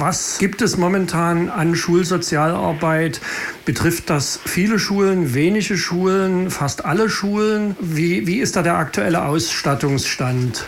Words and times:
Was 0.00 0.38
gibt 0.38 0.62
es 0.62 0.78
momentan 0.78 1.50
an 1.50 1.76
Schulsozialarbeit? 1.76 3.20
Betrifft 3.66 4.08
das 4.08 4.40
viele 4.46 4.78
Schulen, 4.78 5.34
wenige 5.34 5.76
Schulen, 5.76 6.50
fast 6.50 6.86
alle 6.86 7.10
Schulen? 7.10 7.76
Wie, 7.80 8.26
wie 8.26 8.38
ist 8.38 8.56
da 8.56 8.62
der 8.62 8.76
aktuelle 8.76 9.26
Ausstattungsstand? 9.26 10.64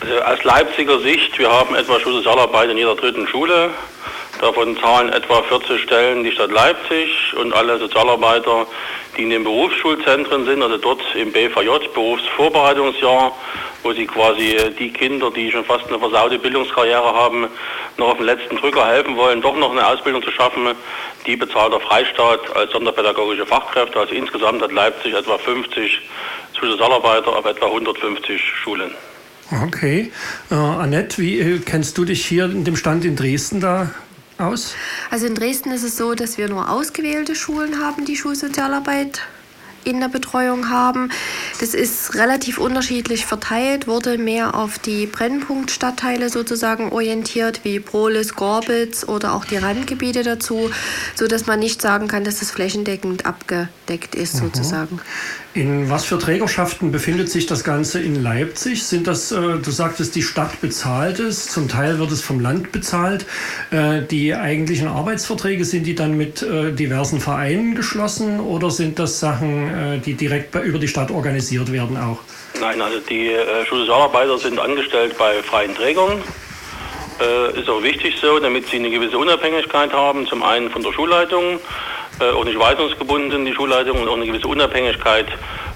Also 0.00 0.20
aus 0.22 0.42
Leipziger 0.42 0.98
Sicht, 0.98 1.38
wir 1.38 1.48
haben 1.48 1.76
etwa 1.76 2.00
Schulsozialarbeit 2.00 2.70
in 2.70 2.76
jeder 2.76 2.96
dritten 2.96 3.28
Schule. 3.28 3.70
Davon 4.42 4.76
zahlen 4.78 5.12
etwa 5.12 5.40
40 5.40 5.80
Stellen 5.80 6.24
die 6.24 6.32
Stadt 6.32 6.50
Leipzig 6.50 7.32
und 7.38 7.52
alle 7.52 7.78
Sozialarbeiter, 7.78 8.66
die 9.16 9.22
in 9.22 9.30
den 9.30 9.44
Berufsschulzentren 9.44 10.44
sind, 10.46 10.60
also 10.60 10.78
dort 10.78 11.00
im 11.14 11.30
BVJ, 11.30 11.86
Berufsvorbereitungsjahr, 11.94 13.30
wo 13.84 13.92
sie 13.92 14.04
quasi 14.04 14.56
die 14.76 14.90
Kinder, 14.90 15.30
die 15.30 15.52
schon 15.52 15.64
fast 15.64 15.86
eine 15.86 16.00
versaute 16.00 16.40
Bildungskarriere 16.40 17.14
haben, 17.14 17.46
noch 17.98 18.08
auf 18.08 18.16
den 18.16 18.26
letzten 18.26 18.56
Drücker 18.56 18.84
helfen 18.84 19.16
wollen, 19.16 19.40
doch 19.42 19.56
noch 19.56 19.70
eine 19.70 19.86
Ausbildung 19.86 20.24
zu 20.24 20.32
schaffen, 20.32 20.74
die 21.24 21.36
bezahlt 21.36 21.72
der 21.72 21.78
Freistaat 21.78 22.40
als 22.56 22.72
sonderpädagogische 22.72 23.46
Fachkräfte. 23.46 24.00
Also 24.00 24.12
insgesamt 24.12 24.60
hat 24.60 24.72
Leipzig 24.72 25.14
etwa 25.14 25.38
50 25.38 26.00
Sozialarbeiter 26.60 27.28
auf 27.28 27.44
etwa 27.44 27.66
150 27.66 28.42
Schulen. 28.42 28.90
Okay. 29.68 30.10
Äh, 30.50 30.54
Annette, 30.54 31.18
wie 31.18 31.38
äh, 31.38 31.58
kennst 31.60 31.96
du 31.96 32.04
dich 32.04 32.26
hier 32.26 32.46
in 32.46 32.64
dem 32.64 32.74
Stand 32.74 33.04
in 33.04 33.14
Dresden 33.14 33.60
da 33.60 33.92
aus? 34.42 34.74
Also 35.10 35.26
in 35.26 35.34
Dresden 35.34 35.70
ist 35.70 35.82
es 35.82 35.96
so, 35.96 36.14
dass 36.14 36.38
wir 36.38 36.48
nur 36.48 36.68
ausgewählte 36.68 37.34
Schulen 37.34 37.80
haben, 37.80 38.04
die 38.04 38.16
Schulsozialarbeit 38.16 39.22
in 39.84 40.00
der 40.00 40.08
Betreuung 40.08 40.68
haben. 40.70 41.10
Das 41.60 41.74
ist 41.74 42.14
relativ 42.14 42.58
unterschiedlich 42.58 43.26
verteilt, 43.26 43.86
wurde 43.86 44.18
mehr 44.18 44.54
auf 44.54 44.78
die 44.78 45.06
Brennpunktstadtteile 45.06 46.28
sozusagen 46.28 46.92
orientiert, 46.92 47.60
wie 47.64 47.80
Prolis, 47.80 48.34
Gorbitz 48.34 49.04
oder 49.04 49.34
auch 49.34 49.44
die 49.44 49.56
Randgebiete 49.56 50.22
dazu, 50.22 50.70
sodass 51.14 51.46
man 51.46 51.58
nicht 51.58 51.82
sagen 51.82 52.08
kann, 52.08 52.24
dass 52.24 52.38
das 52.38 52.50
flächendeckend 52.50 53.26
abgedeckt 53.26 54.14
ist 54.14 54.36
mhm. 54.36 54.46
sozusagen. 54.46 55.00
In 55.54 55.90
was 55.90 56.06
für 56.06 56.18
Trägerschaften 56.18 56.92
befindet 56.92 57.28
sich 57.28 57.44
das 57.44 57.62
Ganze 57.62 58.00
in 58.00 58.22
Leipzig? 58.22 58.84
Sind 58.84 59.06
das, 59.06 59.32
äh, 59.32 59.36
du 59.36 59.70
sagtest, 59.70 60.14
die 60.14 60.22
Stadt 60.22 60.62
bezahlt 60.62 61.18
es, 61.18 61.48
zum 61.48 61.68
Teil 61.68 61.98
wird 61.98 62.10
es 62.10 62.22
vom 62.22 62.40
Land 62.40 62.72
bezahlt. 62.72 63.26
Äh, 63.70 64.00
die 64.00 64.34
eigentlichen 64.34 64.88
Arbeitsverträge, 64.88 65.66
sind 65.66 65.86
die 65.86 65.94
dann 65.94 66.16
mit 66.16 66.40
äh, 66.40 66.72
diversen 66.72 67.20
Vereinen 67.20 67.74
geschlossen 67.74 68.40
oder 68.40 68.70
sind 68.70 68.98
das 68.98 69.20
Sachen, 69.20 70.00
die 70.06 70.14
direkt 70.14 70.54
über 70.54 70.78
die 70.78 70.88
Stadt 70.88 71.10
organisiert 71.10 71.70
werden 71.70 71.98
auch? 71.98 72.20
Nein, 72.60 72.80
also 72.80 72.98
die 73.00 73.30
Schulsozialarbeiter 73.68 74.38
sind 74.38 74.58
angestellt 74.58 75.16
bei 75.18 75.42
freien 75.42 75.74
Trägern. 75.74 76.22
Ist 77.54 77.68
auch 77.68 77.82
wichtig 77.82 78.14
so, 78.20 78.38
damit 78.38 78.68
sie 78.68 78.76
eine 78.76 78.90
gewisse 78.90 79.18
Unabhängigkeit 79.18 79.92
haben, 79.92 80.26
zum 80.26 80.42
einen 80.42 80.70
von 80.70 80.82
der 80.82 80.92
Schulleitung 80.92 81.58
äh, 81.58 81.58
auch 82.20 82.44
nicht 82.44 82.58
weisungsgebunden 82.58 83.30
sind, 83.30 83.44
die 83.46 83.54
Schulleitung, 83.54 84.00
und 84.00 84.08
auch 84.08 84.16
eine 84.16 84.26
gewisse 84.26 84.46
Unabhängigkeit 84.46 85.26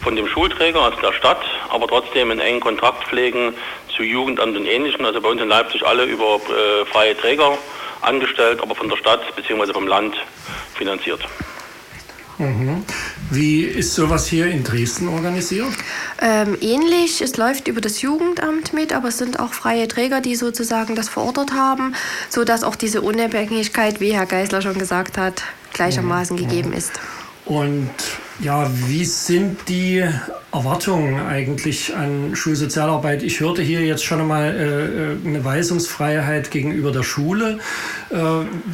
von 0.03 0.15
dem 0.15 0.29
Schulträger, 0.29 0.83
also 0.83 1.01
der 1.01 1.13
Stadt, 1.13 1.43
aber 1.71 1.89
trotzdem 1.89 2.31
einen 2.31 2.41
engen 2.41 2.61
Kontakt 2.61 3.09
pflegen 3.09 3.55
zu 3.97 4.03
Jugendamt 4.03 4.57
und 4.57 4.67
Ähnlichem. 4.67 5.05
Also 5.05 5.21
bei 5.21 5.29
uns 5.29 5.41
in 5.41 5.49
Leipzig 5.49 5.85
alle 5.85 6.05
über 6.05 6.37
äh, 6.37 6.85
freie 6.87 7.17
Träger 7.17 7.59
angestellt, 8.03 8.61
aber 8.63 8.75
von 8.75 8.89
der 8.89 8.97
Stadt 8.97 9.21
bzw. 9.35 9.73
vom 9.73 9.89
Land 9.89 10.15
finanziert. 10.75 11.21
Mhm. 12.39 12.85
Wie 13.31 13.63
ist 13.63 13.95
sowas 13.95 14.27
hier 14.27 14.47
in 14.47 14.63
Dresden 14.63 15.09
organisiert? 15.09 15.73
Ähm, 16.21 16.57
ähnlich, 16.61 17.23
es 17.23 17.37
läuft 17.37 17.67
über 17.67 17.81
das 17.81 18.03
Jugendamt 18.03 18.75
mit, 18.75 18.93
aber 18.93 19.09
es 19.09 19.19
sind 19.19 19.41
auch 19.41 19.55
freie 19.55 19.89
Träger, 19.89 20.21
die 20.21 20.37
sozusagen 20.37 20.95
das 20.95 21.09
verordert 21.09 21.53
haben, 21.53 21.95
sodass 22.29 22.63
auch 22.63 22.77
diese 22.77 23.01
Unabhängigkeit, 23.01 24.01
wie 24.01 24.13
Herr 24.13 24.27
Geisler 24.27 24.61
schon 24.61 24.79
gesagt 24.79 25.17
hat, 25.17 25.43
gleichermaßen 25.77 26.37
gegeben 26.37 26.73
ist. 26.73 26.93
Und 27.45 27.91
ja, 28.41 28.69
wie 28.89 29.05
sind 29.05 29.69
die 29.69 30.05
Erwartungen 30.57 31.21
eigentlich 31.21 31.95
an 31.95 32.35
Schulsozialarbeit? 32.35 33.23
Ich 33.23 33.41
hörte 33.41 33.61
hier 33.61 33.83
jetzt 33.83 34.05
schon 34.05 34.23
einmal 34.23 34.55
äh, 34.55 35.19
eine 35.29 35.45
Weisungsfreiheit 35.45 36.51
gegenüber 36.51 36.93
der 36.93 37.03
Schule. 37.03 37.59
Äh, 38.09 38.17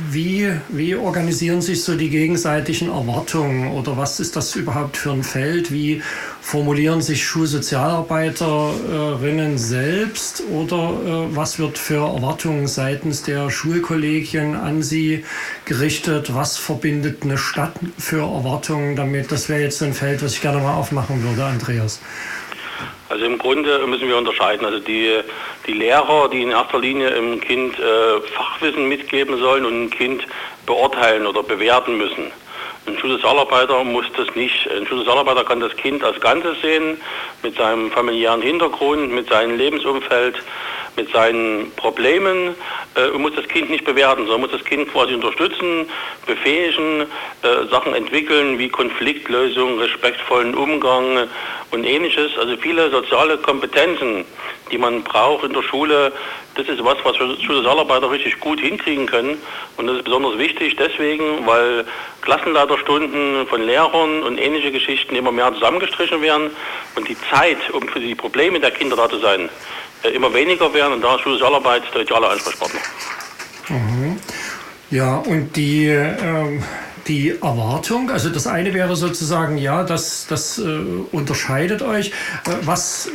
wie, 0.09 0.53
wie 0.69 0.95
organisieren 0.95 1.61
sich 1.61 1.83
so 1.83 1.97
die 1.97 2.09
gegenseitigen 2.09 2.89
Erwartungen 2.89 3.73
oder 3.73 3.97
was 3.97 4.21
ist 4.21 4.37
das 4.37 4.55
überhaupt 4.55 4.97
für 4.97 5.11
ein 5.11 5.25
Feld? 5.25 5.73
Wie 5.73 6.03
formulieren 6.41 7.03
sich 7.03 7.25
Schulsozialarbeiterinnen 7.25 9.59
selbst 9.59 10.45
oder 10.53 10.77
äh, 10.77 11.35
was 11.35 11.59
wird 11.59 11.79
für 11.79 12.07
Erwartungen 12.07 12.69
seitens 12.69 13.25
der 13.25 13.51
Schulkollegien 13.51 14.55
an 14.55 14.83
sie 14.83 15.25
gerichtet? 15.65 16.33
Was 16.35 16.59
verbindet 16.59 17.25
eine 17.25 17.39
Stadt 17.39 17.75
für 17.99 18.21
Erwartungen 18.21 18.95
damit? 18.95 19.33
Das 19.33 19.49
wäre 19.49 19.63
jetzt 19.63 19.83
ein 19.83 19.95
Feld, 19.95 20.23
was 20.23 20.35
ich 20.35 20.43
gerne 20.43 20.59
mal 20.59 20.75
aufmachen 20.75 21.25
würde, 21.25 21.45
Andreas. 21.73 22.01
Also 23.09 23.25
im 23.25 23.39
Grunde 23.39 23.87
müssen 23.87 24.09
wir 24.09 24.17
unterscheiden. 24.17 24.67
Also 24.67 24.79
die, 24.79 25.21
die 25.67 25.73
Lehrer, 25.73 26.29
die 26.29 26.43
in 26.43 26.51
erster 26.51 26.79
Linie 26.79 27.09
im 27.11 27.41
Kind 27.41 27.79
äh, 27.79 28.21
Fachwissen 28.35 28.89
mitgeben 28.89 29.39
sollen 29.39 29.65
und 29.65 29.85
ein 29.85 29.91
Kind 29.91 30.27
beurteilen 30.67 31.27
oder 31.27 31.43
bewerten 31.43 31.99
müssen. 31.99 32.31
Ein 32.87 32.99
Schulsozialarbeiter 32.99 33.85
muss 33.85 34.07
das 34.17 34.35
nicht. 34.35 34.69
Ein 34.71 34.87
Schulsozialarbeiter 34.87 35.45
kann 35.45 35.61
das 35.61 35.77
Kind 35.77 36.03
als 36.03 36.21
Ganzes 36.21 36.61
sehen, 36.63 37.01
mit 37.43 37.57
seinem 37.57 37.91
familiären 37.91 38.43
Hintergrund, 38.43 39.13
mit 39.13 39.29
seinem 39.29 39.57
Lebensumfeld, 39.57 40.43
mit 40.97 41.11
seinen 41.13 41.73
Problemen 41.77 42.55
äh, 42.95 43.09
und 43.09 43.23
muss 43.23 43.35
das 43.35 43.49
Kind 43.49 43.71
nicht 43.71 43.85
bewerten, 43.85 44.27
sondern 44.27 44.43
muss 44.43 44.51
das 44.51 44.65
Kind 44.65 44.93
quasi 44.93 45.15
unterstützen, 45.15 45.87
befähigen, 46.27 47.03
äh, 47.43 47.67
Sachen 47.71 47.95
entwickeln 47.95 48.59
wie 48.59 48.69
Konfliktlösung, 48.69 49.79
respektvollen 49.79 50.55
Umgang 50.55 51.29
und 51.71 51.85
ähnliches. 51.85 52.37
Also 52.39 52.57
viele 52.57 52.91
soziale 52.91 53.39
Kompetenzen, 53.39 54.25
die 54.71 54.79
man 54.79 55.03
braucht 55.03 55.45
in 55.45 55.53
der 55.53 55.63
Schule, 55.63 56.13
das 56.55 56.69
ist 56.69 56.85
was, 56.85 56.99
was 57.05 57.17
Schulsozialarbeiter 57.17 58.11
richtig 58.11 58.39
gut 58.41 58.61
hinkriegen 58.61 59.07
können. 59.07 59.39
Und 59.77 59.87
das 59.87 59.97
ist 59.97 60.05
besonders 60.05 60.37
wichtig 60.39 60.77
deswegen, 60.77 61.47
weil 61.47 61.87
Klassenleiterstunden 62.21 63.47
von 63.47 63.63
Lehrern 63.63 64.23
und 64.23 64.39
ähnliche 64.39 64.71
Geschichten 64.71 65.17
immer 65.17 65.33
mehr 65.33 65.53
zusammengestrichen 65.55 66.21
werden 66.21 66.51
und 66.95 67.09
die 67.09 67.17
Zeit, 67.31 67.71
um 67.73 67.89
für 67.89 68.01
die 68.01 68.15
Probleme 68.15 68.61
der 68.61 68.71
Kinder 68.71 68.97
da 68.97 69.09
zu 69.09 69.19
sein, 69.19 69.49
immer 70.11 70.33
weniger 70.35 70.73
werden. 70.75 70.95
Und 70.95 71.03
da 71.03 71.15
ist 71.17 71.23
Schulsozialarbeit 71.23 71.83
der 71.95 72.03
ideale 72.03 72.29
Ansprechpartner. 72.29 72.81
Mhm. 73.69 74.19
Ja, 74.91 75.17
und 75.17 75.57
die 75.57 75.87
ähm, 75.87 76.63
die 77.09 77.31
Erwartung? 77.31 78.11
Also 78.11 78.31
das 78.31 78.47
eine 78.47 78.75
wäre 78.75 78.97
sozusagen, 78.97 79.59
ja, 79.59 79.85
das, 79.85 80.27
das 80.29 80.59
äh, 80.59 80.63
unterscheidet 81.13 81.83
euch. 81.83 82.09
Äh, 82.09 82.51
was, 82.63 83.07
äh, 83.07 83.11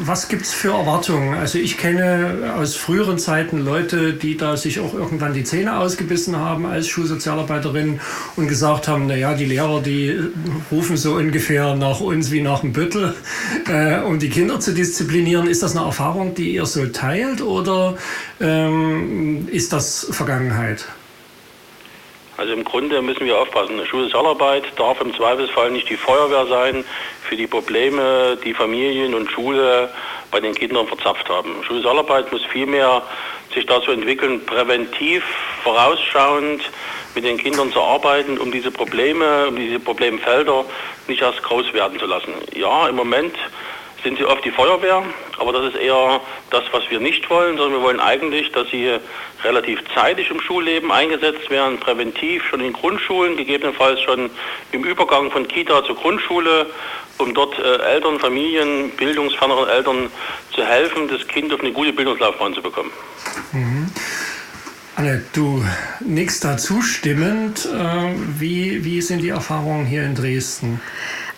was 0.00 0.28
gibt 0.28 0.42
es 0.42 0.52
für 0.52 0.72
Erwartungen? 0.72 1.34
Also 1.34 1.58
ich 1.58 1.78
kenne 1.78 2.54
aus 2.56 2.76
früheren 2.76 3.18
Zeiten 3.18 3.64
Leute, 3.64 4.12
die 4.12 4.36
da 4.36 4.56
sich 4.56 4.80
auch 4.80 4.94
irgendwann 4.94 5.34
die 5.34 5.44
Zähne 5.44 5.78
ausgebissen 5.78 6.36
haben 6.36 6.66
als 6.66 6.88
Schulsozialarbeiterin 6.88 8.00
und 8.36 8.48
gesagt 8.48 8.88
haben, 8.88 9.06
naja, 9.06 9.34
die 9.34 9.46
Lehrer, 9.46 9.80
die 9.80 10.18
rufen 10.70 10.96
so 10.96 11.14
ungefähr 11.14 11.74
nach 11.74 12.00
uns 12.00 12.30
wie 12.30 12.40
nach 12.40 12.60
dem 12.60 12.72
Büttel, 12.72 13.14
äh, 13.68 14.00
um 14.00 14.18
die 14.18 14.30
Kinder 14.30 14.60
zu 14.60 14.72
disziplinieren. 14.72 15.46
Ist 15.46 15.62
das 15.62 15.76
eine 15.76 15.86
Erfahrung, 15.86 16.34
die 16.34 16.54
ihr 16.54 16.66
so 16.66 16.86
teilt 16.86 17.40
oder 17.42 17.96
ähm, 18.40 19.48
ist 19.50 19.72
das 19.72 20.06
Vergangenheit? 20.10 20.86
Also 22.36 22.52
im 22.52 22.64
Grunde 22.64 23.00
müssen 23.00 23.26
wir 23.26 23.38
aufpassen. 23.38 23.84
Schulsozialarbeit 23.86 24.64
darf 24.76 25.00
im 25.00 25.14
Zweifelsfall 25.14 25.70
nicht 25.70 25.88
die 25.88 25.96
Feuerwehr 25.96 26.46
sein 26.46 26.84
für 27.22 27.36
die 27.36 27.46
Probleme, 27.46 28.36
die 28.44 28.54
Familien 28.54 29.14
und 29.14 29.30
Schule 29.30 29.88
bei 30.30 30.40
den 30.40 30.54
Kindern 30.54 30.86
verzapft 30.86 31.28
haben. 31.28 31.62
Schulsozialarbeit 31.62 32.32
muss 32.32 32.44
vielmehr 32.44 33.02
sich 33.54 33.66
dazu 33.66 33.92
entwickeln, 33.92 34.44
präventiv, 34.44 35.22
vorausschauend 35.62 36.62
mit 37.14 37.24
den 37.24 37.38
Kindern 37.38 37.72
zu 37.72 37.80
arbeiten, 37.80 38.38
um 38.38 38.50
diese 38.50 38.72
Probleme, 38.72 39.46
um 39.46 39.56
diese 39.56 39.78
Problemfelder 39.78 40.64
nicht 41.06 41.22
erst 41.22 41.42
groß 41.42 41.72
werden 41.72 41.98
zu 42.00 42.06
lassen. 42.06 42.34
Ja, 42.54 42.88
im 42.88 42.96
Moment 42.96 43.36
sind 44.04 44.18
sie 44.18 44.24
oft 44.24 44.44
die 44.44 44.50
Feuerwehr, 44.50 45.02
aber 45.38 45.52
das 45.52 45.74
ist 45.74 45.80
eher 45.80 46.20
das, 46.50 46.62
was 46.70 46.88
wir 46.90 47.00
nicht 47.00 47.28
wollen, 47.28 47.56
sondern 47.56 47.80
wir 47.80 47.82
wollen 47.82 48.00
eigentlich, 48.00 48.52
dass 48.52 48.68
sie 48.70 48.98
relativ 49.42 49.80
zeitig 49.94 50.30
im 50.30 50.40
Schulleben 50.40 50.92
eingesetzt 50.92 51.50
werden, 51.50 51.80
präventiv 51.80 52.44
schon 52.44 52.60
in 52.60 52.72
Grundschulen, 52.72 53.36
gegebenenfalls 53.36 54.00
schon 54.02 54.30
im 54.72 54.84
Übergang 54.84 55.30
von 55.30 55.48
Kita 55.48 55.84
zur 55.84 55.96
Grundschule, 55.96 56.66
um 57.18 57.34
dort 57.34 57.58
äh, 57.58 57.78
Eltern, 57.78 58.20
Familien, 58.20 58.90
bildungsferneren 58.90 59.68
Eltern 59.68 60.10
zu 60.54 60.64
helfen, 60.64 61.08
das 61.08 61.26
Kind 61.26 61.52
auf 61.52 61.60
eine 61.60 61.72
gute 61.72 61.92
Bildungslaufbahn 61.92 62.54
zu 62.54 62.62
bekommen. 62.62 62.90
Mhm. 63.52 63.90
Anne, 64.96 65.24
du 65.32 65.64
nickst 66.00 66.44
da 66.44 66.56
zustimmend. 66.56 67.66
Äh, 67.66 68.14
wie, 68.38 68.84
wie 68.84 69.00
sind 69.00 69.22
die 69.22 69.30
Erfahrungen 69.30 69.86
hier 69.86 70.04
in 70.04 70.14
Dresden? 70.14 70.80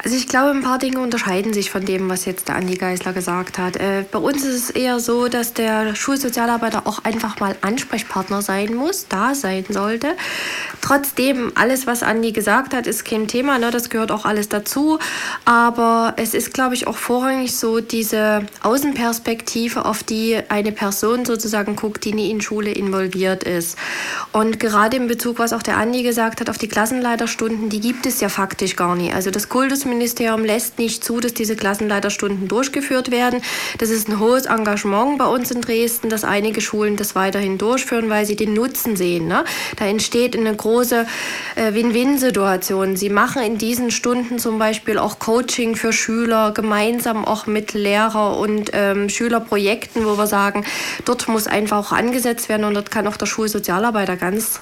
Also 0.07 0.19
ich 0.19 0.29
glaube, 0.29 0.51
ein 0.51 0.63
paar 0.63 0.79
Dinge 0.79 1.01
unterscheiden 1.01 1.53
sich 1.53 1.73
von 1.73 1.85
dem, 1.85 2.09
was 2.09 2.27
jetzt 2.27 2.47
der 2.47 2.55
Andi 2.55 2.77
Geisler 2.77 3.13
gesagt 3.13 3.59
hat. 3.59 3.75
Äh, 3.75 4.05
bei 4.09 4.21
uns 4.21 4.45
ist 4.45 4.55
es 4.55 4.71
eher 4.71 5.01
so, 5.01 5.27
dass 5.27 5.53
der 5.53 5.97
Schulsozialarbeiter 5.97 6.87
auch 6.87 7.03
einfach 7.03 7.41
mal 7.41 7.57
Ansprechpartner 7.61 8.41
sein 8.41 8.73
muss, 8.73 9.09
da 9.09 9.35
sein 9.35 9.65
sollte. 9.69 10.15
Trotzdem, 10.81 11.51
alles, 11.57 11.89
was 11.89 12.05
Andi 12.05 12.31
gesagt 12.31 12.73
hat, 12.73 12.87
ist 12.87 13.05
kein 13.05 13.27
Thema, 13.27 13.59
ne? 13.59 13.73
das 13.73 13.91
gehört 13.91 14.13
auch 14.13 14.25
alles 14.25 14.49
dazu. 14.49 15.01
Aber 15.45 16.15
es 16.19 16.35
ist, 16.35 16.55
glaube 16.55 16.77
ich, 16.77 16.87
auch 16.87 16.99
vorrangig 16.99 17.57
so 17.57 17.81
diese 17.81 18.47
Außenperspektive, 18.63 19.87
auf 19.87 20.05
die 20.05 20.39
eine 20.49 20.71
Person 20.71 21.25
sozusagen 21.25 21.75
guckt, 21.75 22.05
die 22.05 22.15
nie 22.15 22.31
in 22.31 22.41
Schule 22.41 22.71
involviert 22.71 23.43
ist. 23.43 23.77
Und 24.31 24.61
gerade 24.61 24.99
in 24.99 25.09
Bezug, 25.09 25.41
was 25.41 25.53
auch 25.53 25.65
der 25.65 25.79
Andi 25.79 26.05
gesagt 26.05 26.41
hat, 26.41 26.49
auf 26.49 26.59
die 26.59 26.69
Klassenleiterstunden, 26.69 27.71
die 27.71 27.81
gibt 27.81 28.07
es 28.07 28.21
ja 28.21 28.29
faktisch 28.29 28.77
gar 28.77 28.95
nicht. 28.95 29.13
Also 29.13 29.33
das 29.33 29.49
Kultusministerium 29.49 29.96
Kultusministerium 29.97 30.45
lässt 30.45 30.79
nicht 30.79 31.03
zu, 31.03 31.21
dass 31.21 31.33
diese 31.33 31.57
Klassenleiterstunden 31.57 32.49
durchgeführt 32.49 33.11
werden. 33.11 33.41
Das 33.79 33.89
ist 33.89 34.09
ein 34.09 34.21
hohes 34.21 34.45
Engagement 34.45 35.17
bei 35.17 35.25
uns 35.25 35.51
in 35.51 35.63
Dresden, 35.63 36.11
dass 36.11 36.23
einige 36.23 36.61
Schulen 36.61 36.97
das 36.97 37.15
weiterhin 37.15 37.57
durchführen, 37.57 38.11
weil 38.11 38.27
sie 38.27 38.37
den 38.37 38.53
Nutzen 38.53 38.97
sehen. 38.97 39.27
Ne? 39.27 39.45
Da 39.77 39.87
entsteht 39.87 40.37
eine 40.37 40.55
große 40.55 41.07
äh, 41.55 41.73
Win-Win-Situation. 41.73 42.97
Sie 42.97 43.09
machen 43.09 43.43
in 43.43 43.57
diesen 43.57 43.91
Stunden 43.91 44.39
zum 44.39 44.59
Beispiel 44.59 44.99
auch 44.99 45.19
Coaching 45.19 45.77
für 45.77 45.95
Schüler, 45.95 46.53
gemeinsam 46.53 47.25
auch 47.25 47.47
mit 47.47 47.73
Lehrer 47.73 48.37
und 48.37 48.71
ähm, 48.75 49.09
Schülerprojekten, 49.09 50.05
wo 50.05 50.19
wir 50.19 50.27
sagen, 50.27 50.65
dort 51.07 51.27
muss 51.29 51.47
einfach 51.47 51.79
auch 51.79 51.93
angesetzt 51.93 52.51
werden 52.51 52.65
und 52.65 52.75
dort 52.75 52.91
kann 52.91 53.07
auch 53.07 53.17
der 53.17 53.27
Schulsozialarbeiter 53.27 54.17
ganz 54.17 54.61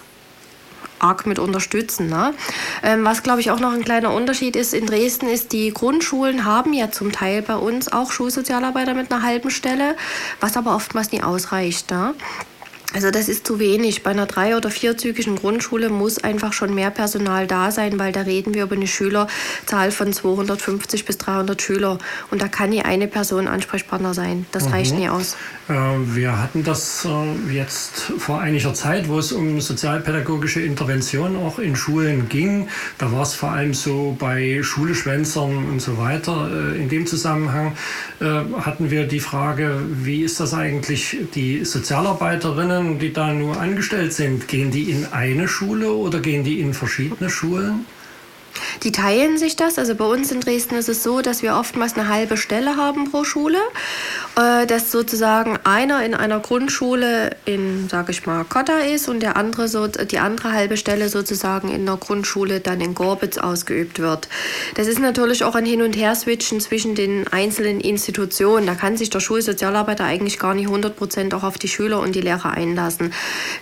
arg 1.05 1.27
mit 1.27 1.39
unterstützen. 1.39 2.09
Ne? 2.09 2.35
Ähm, 2.83 3.05
was, 3.05 3.23
glaube 3.23 3.41
ich, 3.41 3.51
auch 3.51 3.61
noch 3.61 3.73
ein 3.73 3.85
kleiner 3.85 4.13
Unterschied 4.13 4.57
ist 4.57 4.75
in 4.75 4.87
Dresden, 4.87 5.29
ist, 5.29 5.53
die 5.53 5.73
Grundschulen 5.73 6.45
haben 6.45 6.73
ja 6.73 6.91
zum 6.91 7.13
Teil 7.13 7.43
bei 7.43 7.57
uns 7.57 7.93
auch 7.93 8.11
Schulsozialarbeiter 8.11 8.95
mit 8.95 9.13
einer 9.13 9.23
halben 9.23 9.51
Stelle, 9.51 9.97
was 10.41 10.57
aber 10.57 10.75
oftmals 10.75 11.13
nie 11.13 11.23
ausreicht. 11.23 11.91
Ne? 11.91 12.15
Also 12.95 13.11
das 13.11 13.29
ist 13.29 13.45
zu 13.45 13.59
wenig. 13.59 14.05
Bei 14.05 14.11
einer 14.11 14.27
drei- 14.27 14.57
oder 14.57 14.71
vierzügigen 14.71 15.35
Grundschule 15.35 15.89
muss 15.89 16.23
einfach 16.23 16.53
schon 16.53 16.75
mehr 16.75 16.91
Personal 16.91 17.49
da 17.49 17.73
sein, 17.73 17.99
weil 17.99 18.13
da 18.13 18.21
reden 18.21 18.55
wir 18.55 18.63
über 18.63 18.77
eine 18.77 18.87
Schülerzahl 18.87 19.91
von 19.91 20.13
250 20.13 21.05
bis 21.05 21.19
300 21.19 21.61
Schüler. 21.61 21.99
Und 22.31 22.41
da 22.41 22.47
kann 22.47 22.71
nie 22.71 22.83
eine 22.83 23.09
Person 23.09 23.49
Ansprechpartner 23.49 24.15
sein. 24.15 24.47
Das 24.53 24.67
mhm. 24.67 24.73
reicht 24.73 24.95
nie 24.95 25.09
aus. 25.09 25.37
Äh, 25.69 25.73
wir 26.15 26.43
hatten 26.43 26.63
das 26.63 27.07
äh, 27.07 27.53
jetzt 27.53 28.13
vor 28.19 28.41
einiger 28.41 28.75
Zeit, 28.75 29.09
wo 29.09 29.19
es 29.19 29.33
um 29.33 29.61
sozialpädagogische 29.61 30.61
Intervention 30.61 31.37
auch 31.37 31.59
in 31.59 31.75
Schulen 31.75 32.29
ging. 32.29 32.69
Da 32.99 33.11
war 33.13 33.23
es 33.23 33.35
vor 33.35 33.51
allem 33.51 33.73
so 33.73 34.15
bei 34.19 34.61
Schuleschwänzern 34.63 35.71
und 35.71 35.81
so 35.81 35.97
weiter. 35.97 36.51
Äh, 36.53 36.83
in 36.83 36.89
dem 36.89 37.07
Zusammenhang 37.07 37.73
hatten 38.21 38.91
wir 38.91 39.07
die 39.07 39.21
Frage, 39.21 39.81
wie 39.91 40.23
ist 40.23 40.41
das 40.41 40.55
eigentlich 40.55 41.19
die 41.35 41.65
Sozialarbeiterinnen 41.65 42.99
die 42.99 43.13
da 43.13 43.33
nur 43.33 43.61
angestellt 43.61 44.13
sind, 44.13 44.49
gehen 44.49 44.71
die 44.71 44.91
in 44.91 45.07
eine 45.13 45.49
Schule 45.49 45.93
oder 45.93 46.21
gehen 46.21 46.45
die 46.45 46.61
in 46.61 46.75
verschiedene 46.75 47.29
Schulen? 47.29 47.85
Die 48.83 48.93
teilen 48.93 49.39
sich 49.39 49.57
das. 49.57 49.79
Also 49.79 49.95
bei 49.95 50.05
uns 50.05 50.33
in 50.33 50.41
Dresden 50.41 50.75
ist 50.75 50.89
es 50.89 51.03
so, 51.03 51.21
dass 51.21 51.43
wir 51.43 51.57
oftmals 51.57 51.95
eine 51.95 52.09
halbe 52.09 52.37
Stelle 52.37 52.77
haben 52.77 53.11
pro 53.11 53.25
Schule. 53.25 53.59
Äh, 54.37 54.67
dass 54.67 54.91
sozusagen 54.91 55.59
einer 55.63 56.05
in 56.05 56.15
einer 56.15 56.41
Grundschule 56.41 57.37
in, 57.45 57.89
sage 57.89 58.11
ich 58.11 58.27
mal, 58.27 58.45
Kotta 58.45 58.79
ist 58.79 59.09
und 59.09 59.21
der 59.21 59.37
andere 59.37 59.69
so, 59.69 59.87
die 59.87 60.19
andere 60.19 60.53
halbe 60.53 60.77
Stelle 60.77 61.09
sozusagen 61.09 61.69
in 61.69 61.87
der 61.87 61.97
Grundschule 61.97 62.59
dann 62.59 62.81
in 62.81 62.95
Gorbitz 62.95 63.39
ausgeübt 63.39 64.01
wird. 64.01 64.29
Das 64.75 64.89
ist 64.89 64.99
natürlich 64.99 65.45
auch 65.45 65.55
ein 65.55 65.67
Hin- 65.67 65.83
und 65.83 65.95
Her-Switchen 65.97 66.61
zwischen 66.61 66.97
den 66.97 67.29
einzelnen 67.29 67.81
Institutionen. 67.81 68.67
Da 68.67 68.75
kann 68.75 68.97
sich 68.97 69.09
der 69.11 69.21
Schulsozialarbeiter 69.21 70.05
eigentlich 70.05 70.41
gar 70.41 70.55
nicht 70.55 70.67
100 70.67 70.97
Prozent 70.97 71.33
auch 71.33 71.45
auf 71.45 71.57
die 71.57 71.69
Schüler 71.69 72.01
und 72.01 72.17
die 72.17 72.21
Lehrer 72.21 72.51
einlassen. 72.51 73.13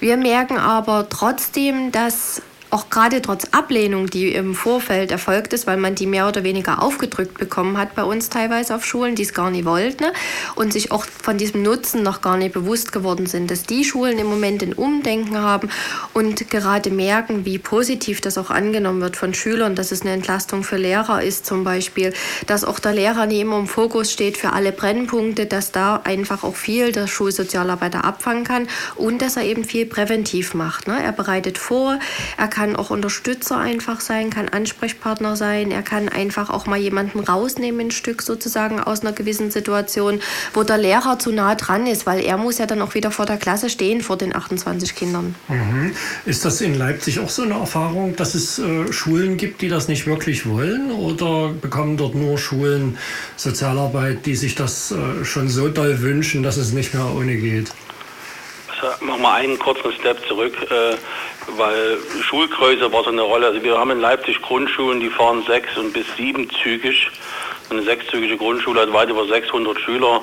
Wir 0.00 0.17
merken 0.17 0.56
aber 0.56 1.08
trotzdem, 1.11 1.93
dass 1.93 2.41
auch 2.73 2.89
gerade 2.89 3.21
trotz 3.21 3.45
Ablehnung, 3.53 4.07
die 4.07 4.33
im 4.33 4.55
Vorfeld 4.55 5.11
erfolgt 5.11 5.53
ist, 5.53 5.67
weil 5.67 5.77
man 5.77 5.95
die 5.95 6.07
mehr 6.07 6.27
oder 6.27 6.43
weniger 6.43 6.83
aufgedrückt 6.83 7.37
bekommen 7.37 7.77
hat 7.77 7.95
bei 7.95 8.03
uns 8.03 8.31
teilweise 8.31 8.75
auf 8.75 8.87
Schulen, 8.87 9.15
die 9.15 9.25
es 9.25 9.35
gar 9.35 9.51
nicht 9.51 9.67
wollten 9.67 10.05
ne? 10.05 10.13
und 10.55 10.73
sich 10.73 10.91
auch 10.91 11.05
von 11.05 11.37
diesem 11.37 11.63
Nutzen 11.63 12.03
noch 12.03 12.23
gar 12.23 12.39
nicht 12.39 12.55
bewusst 12.55 12.91
geworden 12.91 13.27
sind, 13.27 13.51
dass 13.51 13.65
die 13.65 13.85
Schulen 13.85 14.19
im 14.19 14.27
Moment 14.27 14.63
ein 14.63 14.73
Umdenken 14.73 15.39
haben 15.39 15.69
und 16.15 16.49
gerade 16.49 16.91
merken, 16.91 17.45
wie 17.45 17.59
positiv 17.59 18.23
das 18.23 18.39
auch 18.39 18.49
angenommen 18.49 19.03
wird 19.03 19.19
von 19.19 19.35
Schülern, 19.35 19.75
dass 19.75 19.93
es 19.93 20.01
eine 20.01 20.13
Entlastung 20.13 20.65
für 20.65 20.79
Lehrer 20.79 21.23
ist 21.23 21.45
zum 21.45 21.65
Beispiel, 21.65 22.15
dass 22.47 22.65
auch 22.65 22.79
der 22.79 22.95
Lehrer 22.95 23.27
nicht 23.27 23.41
immer 23.41 23.59
im 23.59 23.67
Fokus 23.67 24.11
steht 24.11 24.39
für 24.39 24.55
alle 24.55 24.73
Brennpunkte, 24.73 25.45
dass 25.45 25.73
da 25.73 26.01
einfach 26.05 26.43
auch 26.43 26.57
viel 26.57 26.91
der 26.91 27.07
Schulsozialarbeiter 27.07 28.03
abfangen 28.03 28.45
kann 28.45 28.67
und 28.97 29.21
dass 29.21 29.37
er 29.37 29.45
eben 29.45 29.65
viel 29.65 29.85
präventiv 29.85 30.55
macht. 30.55 30.89
Ne? 30.89 30.97
Er 31.03 31.13
bereitet 31.13 31.59
vor, 31.59 31.99
er 32.39 32.49
kann 32.49 32.62
kann 32.62 32.76
auch 32.76 32.91
Unterstützer 32.91 33.59
einfach 33.59 34.00
sein, 34.00 34.31
kann 34.31 34.49
Ansprechpartner 34.49 35.35
sein. 35.35 35.73
Er 35.73 35.82
kann 35.82 36.09
einfach 36.09 36.49
auch 36.49 36.67
mal 36.67 36.79
jemanden 36.79 37.19
rausnehmen, 37.19 37.88
ein 37.88 37.91
Stück 37.91 38.23
sozusagen 38.23 38.79
aus 38.79 39.00
einer 39.00 39.11
gewissen 39.11 39.50
Situation, 39.50 40.20
wo 40.55 40.62
der 40.62 40.79
Lehrer 40.79 41.19
zu 41.19 41.32
nah 41.32 41.56
dran 41.56 41.88
ist, 41.88 42.06
weil 42.06 42.20
er 42.20 42.37
muss 42.37 42.59
ja 42.59 42.67
dann 42.67 42.81
auch 42.81 42.94
wieder 42.94 43.11
vor 43.11 43.26
der 43.26 43.37
Klasse 43.37 43.69
stehen, 43.69 44.00
vor 44.00 44.17
den 44.17 44.32
28 44.32 44.94
Kindern. 44.94 45.35
Mhm. 45.49 45.91
Ist 46.25 46.44
das 46.44 46.61
in 46.61 46.76
Leipzig 46.76 47.19
auch 47.19 47.31
so 47.31 47.43
eine 47.43 47.55
Erfahrung, 47.55 48.14
dass 48.14 48.37
es 48.37 48.61
äh, 48.61 48.93
Schulen 48.93 49.38
gibt, 49.38 49.61
die 49.61 49.69
das 49.69 49.88
nicht 49.88 50.06
wirklich 50.06 50.47
wollen? 50.47 50.93
Oder 50.93 51.49
bekommen 51.49 51.97
dort 51.97 52.15
nur 52.15 52.38
Schulen 52.38 52.97
Sozialarbeit, 53.37 54.25
die 54.25 54.37
sich 54.37 54.55
das 54.55 54.93
äh, 54.93 55.25
schon 55.25 55.49
so 55.49 55.67
doll 55.67 56.00
wünschen, 56.00 56.44
dass 56.44 56.58
es 56.58 56.73
nicht 56.73 56.94
mehr 56.94 57.12
ohne 57.12 57.37
geht? 57.38 57.73
Also 58.82 59.05
machen 59.05 59.23
wir 59.23 59.32
einen 59.32 59.58
kurzen 59.58 59.93
Step 59.93 60.26
zurück. 60.26 60.55
Äh, 60.70 60.96
weil 61.56 61.99
Schulgröße 62.23 62.93
war 62.93 63.05
so 63.05 63.11
eine 63.11 63.23
Rolle. 63.23 63.46
Also 63.46 63.62
wir 63.62 63.79
haben 63.79 63.90
in 63.90 64.00
Leipzig 64.00 64.40
Grundschulen, 64.43 65.00
die 65.00 65.08
fahren 65.08 65.43
sechs 65.46 65.76
und 65.76 65.93
bis 65.93 66.06
sieben 66.17 66.49
zügig. 66.62 67.11
Eine 67.70 67.82
sechszügige 67.82 68.37
Grundschule 68.37 68.81
hat 68.81 68.93
weit 68.93 69.08
über 69.08 69.26
600 69.26 69.79
Schüler. 69.81 70.20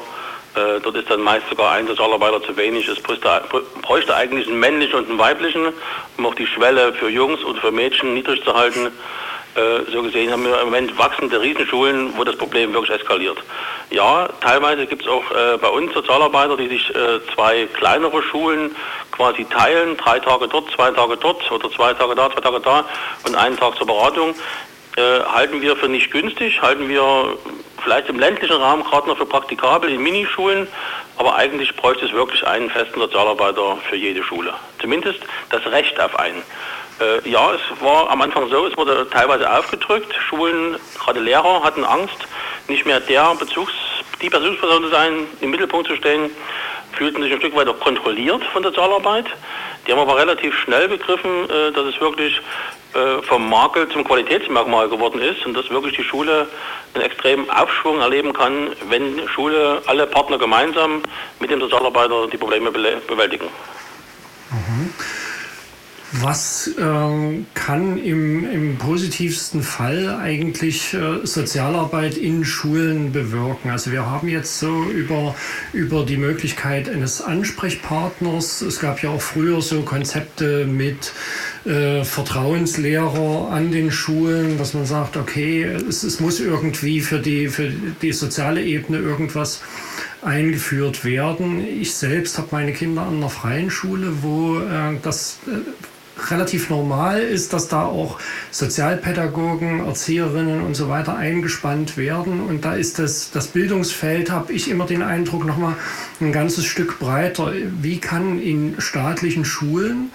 Äh, 0.55 0.79
dort 0.81 0.95
ist 0.95 1.09
dann 1.09 1.21
meist 1.21 1.47
sogar 1.49 1.71
ein 1.71 1.87
Sozialarbeiter 1.87 2.43
zu 2.43 2.55
wenig. 2.57 2.87
Es 2.87 2.99
bräuchte, 3.01 3.41
bräuchte 3.81 4.15
eigentlich 4.15 4.47
einen 4.47 4.59
männlichen 4.59 4.95
und 4.95 5.09
einen 5.09 5.19
weiblichen, 5.19 5.67
um 6.17 6.25
auch 6.25 6.35
die 6.35 6.47
Schwelle 6.47 6.93
für 6.93 7.09
Jungs 7.09 7.43
und 7.43 7.59
für 7.59 7.71
Mädchen 7.71 8.13
niedrig 8.13 8.43
zu 8.43 8.53
halten. 8.53 8.89
Äh, 9.59 9.91
so 9.91 10.01
gesehen 10.03 10.31
haben 10.31 10.45
wir 10.45 10.59
im 10.59 10.65
Moment 10.65 10.97
wachsende 10.97 11.41
Riesenschulen, 11.41 12.13
wo 12.17 12.23
das 12.23 12.37
Problem 12.37 12.73
wirklich 12.73 12.99
eskaliert. 12.99 13.37
Ja, 13.89 14.29
teilweise 14.39 14.85
gibt 14.85 15.01
es 15.01 15.07
auch 15.07 15.29
äh, 15.31 15.57
bei 15.57 15.67
uns 15.67 15.93
Sozialarbeiter, 15.93 16.55
die 16.55 16.69
sich 16.69 16.89
äh, 16.95 17.19
zwei 17.33 17.67
kleinere 17.73 18.21
Schulen 18.23 18.75
quasi 19.11 19.45
teilen, 19.45 19.97
drei 19.97 20.19
Tage 20.19 20.47
dort, 20.47 20.71
zwei 20.71 20.91
Tage 20.91 21.17
dort 21.17 21.51
oder 21.51 21.69
zwei 21.71 21.93
Tage 21.93 22.15
da, 22.15 22.31
zwei 22.31 22.41
Tage 22.41 22.59
da 22.61 22.85
und 23.25 23.35
einen 23.35 23.57
Tag 23.57 23.75
zur 23.75 23.87
Beratung. 23.87 24.33
Äh, 24.95 25.01
halten 25.25 25.61
wir 25.61 25.75
für 25.75 25.89
nicht 25.89 26.11
günstig, 26.11 26.61
halten 26.61 26.87
wir 26.87 27.37
vielleicht 27.83 28.07
im 28.09 28.19
ländlichen 28.19 28.55
Rahmen 28.55 28.83
gerade 28.83 29.07
noch 29.09 29.17
für 29.17 29.25
praktikabel 29.25 29.89
in 29.89 30.01
Minischulen, 30.01 30.67
aber 31.17 31.35
eigentlich 31.35 31.75
bräuchte 31.75 32.05
es 32.05 32.13
wirklich 32.13 32.45
einen 32.47 32.69
festen 32.69 32.99
Sozialarbeiter 32.99 33.77
für 33.89 33.95
jede 33.95 34.23
Schule. 34.23 34.53
Zumindest 34.79 35.19
das 35.49 35.65
Recht 35.65 35.99
auf 35.99 36.17
einen. 36.17 36.43
Äh, 36.99 37.29
ja, 37.29 37.53
es 37.53 37.61
war 37.81 38.09
am 38.09 38.21
Anfang 38.21 38.49
so, 38.49 38.65
es 38.65 38.75
wurde 38.77 39.07
teilweise 39.09 39.49
aufgedrückt. 39.49 40.13
Schulen, 40.27 40.77
gerade 40.99 41.19
Lehrer 41.19 41.63
hatten 41.63 41.83
Angst, 41.85 42.17
nicht 42.67 42.85
mehr 42.85 42.99
der 42.99 43.35
Bezugs, 43.35 43.73
die 44.21 44.29
Bezugsperson 44.29 44.83
zu 44.83 44.89
sein, 44.89 45.27
im 45.41 45.51
Mittelpunkt 45.51 45.87
zu 45.87 45.95
stehen, 45.95 46.29
fühlten 46.93 47.21
sich 47.21 47.31
ein 47.31 47.39
Stück 47.39 47.55
weit 47.55 47.67
auch 47.67 47.79
kontrolliert 47.79 48.43
von 48.51 48.61
der 48.61 48.71
Sozialarbeit. 48.71 49.27
Die 49.87 49.91
haben 49.91 49.99
aber 49.99 50.17
relativ 50.17 50.53
schnell 50.59 50.87
begriffen, 50.89 51.49
äh, 51.49 51.71
dass 51.71 51.85
es 51.85 51.99
wirklich 52.01 52.41
äh, 52.93 53.21
vom 53.23 53.49
Makel 53.49 53.87
zum 53.89 54.03
Qualitätsmerkmal 54.03 54.89
geworden 54.89 55.21
ist 55.21 55.45
und 55.45 55.53
dass 55.53 55.69
wirklich 55.69 55.95
die 55.95 56.03
Schule 56.03 56.47
einen 56.93 57.03
extremen 57.05 57.49
Aufschwung 57.49 58.01
erleben 58.01 58.33
kann, 58.33 58.69
wenn 58.89 59.27
Schule 59.29 59.81
alle 59.85 60.07
Partner 60.07 60.37
gemeinsam 60.37 61.03
mit 61.39 61.49
dem 61.51 61.61
Sozialarbeiter 61.61 62.27
die 62.27 62.37
Probleme 62.37 62.71
bewältigen. 62.71 63.47
Mhm. 64.51 64.78
Was 66.21 66.67
äh, 66.67 67.43
kann 67.53 67.97
im, 67.97 68.51
im 68.51 68.77
positivsten 68.77 69.61
Fall 69.61 70.17
eigentlich 70.21 70.93
äh, 70.93 71.25
Sozialarbeit 71.25 72.17
in 72.17 72.43
Schulen 72.43 73.13
bewirken? 73.13 73.69
Also 73.69 73.91
wir 73.91 74.05
haben 74.05 74.27
jetzt 74.27 74.59
so 74.59 74.83
über, 74.83 75.33
über 75.71 76.03
die 76.03 76.17
Möglichkeit 76.17 76.89
eines 76.89 77.21
Ansprechpartners, 77.21 78.61
es 78.61 78.81
gab 78.81 79.01
ja 79.01 79.11
auch 79.11 79.21
früher 79.21 79.61
so 79.61 79.83
Konzepte 79.83 80.65
mit 80.65 81.13
äh, 81.65 82.03
Vertrauenslehrer 82.03 83.49
an 83.51 83.71
den 83.71 83.89
Schulen, 83.89 84.57
dass 84.57 84.73
man 84.73 84.85
sagt, 84.85 85.15
okay, 85.15 85.63
es, 85.63 86.03
es 86.03 86.19
muss 86.19 86.41
irgendwie 86.41 86.99
für 86.99 87.19
die, 87.19 87.47
für 87.47 87.69
die 88.01 88.11
soziale 88.11 88.61
Ebene 88.63 88.97
irgendwas 88.97 89.61
eingeführt 90.21 91.05
werden. 91.05 91.65
Ich 91.65 91.93
selbst 91.93 92.37
habe 92.37 92.49
meine 92.51 92.73
Kinder 92.73 93.03
an 93.03 93.17
einer 93.17 93.29
freien 93.29 93.69
Schule, 93.69 94.21
wo 94.21 94.59
äh, 94.59 94.97
das 95.01 95.39
äh, 95.47 95.51
relativ 96.29 96.69
normal 96.69 97.21
ist, 97.21 97.53
dass 97.53 97.67
da 97.67 97.83
auch 97.83 98.19
Sozialpädagogen, 98.51 99.85
Erzieherinnen 99.85 100.61
und 100.61 100.75
so 100.75 100.89
weiter 100.89 101.15
eingespannt 101.15 101.97
werden. 101.97 102.41
Und 102.41 102.65
da 102.65 102.75
ist 102.75 102.99
das, 102.99 103.31
das 103.31 103.47
Bildungsfeld, 103.47 104.31
habe 104.31 104.53
ich 104.53 104.69
immer 104.69 104.85
den 104.85 105.01
Eindruck, 105.01 105.45
nochmal 105.45 105.75
ein 106.21 106.31
ganzes 106.31 106.65
Stück 106.65 106.99
breiter. 106.99 107.53
Wie 107.81 107.99
kann 107.99 108.39
in 108.39 108.75
staatlichen 108.79 109.45
Schulen 109.45 110.11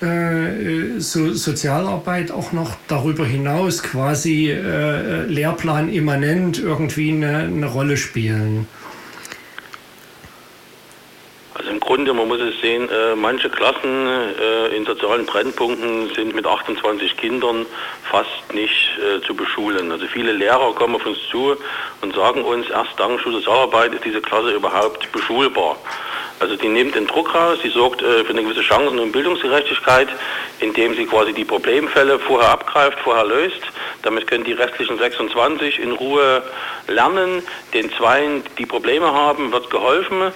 äh, 0.00 0.98
so 0.98 1.32
Sozialarbeit 1.32 2.30
auch 2.30 2.52
noch 2.52 2.76
darüber 2.88 3.26
hinaus 3.26 3.82
quasi 3.82 4.50
äh, 4.50 5.24
Lehrplan 5.26 5.90
immanent 5.92 6.58
irgendwie 6.58 7.10
eine, 7.10 7.38
eine 7.38 7.66
Rolle 7.66 7.96
spielen? 7.96 8.66
Grunde, 12.10 12.26
man 12.26 12.28
muss 12.28 12.40
es 12.40 12.60
sehen, 12.60 12.88
äh, 12.88 13.14
manche 13.14 13.48
Klassen 13.48 14.08
äh, 14.08 14.76
in 14.76 14.84
sozialen 14.84 15.26
Brennpunkten 15.26 16.12
sind 16.14 16.34
mit 16.34 16.44
28 16.44 17.16
Kindern 17.16 17.66
fast 18.10 18.52
nicht 18.52 18.98
äh, 18.98 19.24
zu 19.24 19.34
beschulen. 19.34 19.92
Also 19.92 20.06
viele 20.06 20.32
Lehrer 20.32 20.74
kommen 20.74 20.96
auf 20.96 21.06
uns 21.06 21.18
zu 21.30 21.56
und 22.00 22.14
sagen 22.14 22.42
uns, 22.42 22.68
erst 22.68 22.98
dank 22.98 23.20
Schulsozialarbeit 23.20 23.94
ist 23.94 24.04
diese 24.04 24.20
Klasse 24.20 24.50
überhaupt 24.50 25.10
beschulbar. 25.12 25.76
Also 26.40 26.56
die 26.56 26.68
nimmt 26.68 26.94
den 26.94 27.06
Druck 27.06 27.32
raus, 27.34 27.58
sie 27.62 27.68
sorgt 27.68 28.02
äh, 28.02 28.24
für 28.24 28.30
eine 28.30 28.42
gewisse 28.42 28.62
Chancen- 28.62 28.98
und 28.98 29.12
Bildungsgerechtigkeit, 29.12 30.08
indem 30.58 30.96
sie 30.96 31.06
quasi 31.06 31.32
die 31.32 31.44
Problemfälle 31.44 32.18
vorher 32.18 32.50
abgreift, 32.50 32.98
vorher 33.00 33.24
löst. 33.24 33.62
Damit 34.02 34.26
können 34.26 34.44
die 34.44 34.54
restlichen 34.54 34.98
26 34.98 35.78
in 35.78 35.92
Ruhe 35.92 36.42
lernen. 36.88 37.42
Den 37.72 37.92
Zweien, 37.92 38.42
die 38.58 38.66
Probleme 38.66 39.12
haben, 39.12 39.52
wird 39.52 39.70
geholfen. 39.70 40.32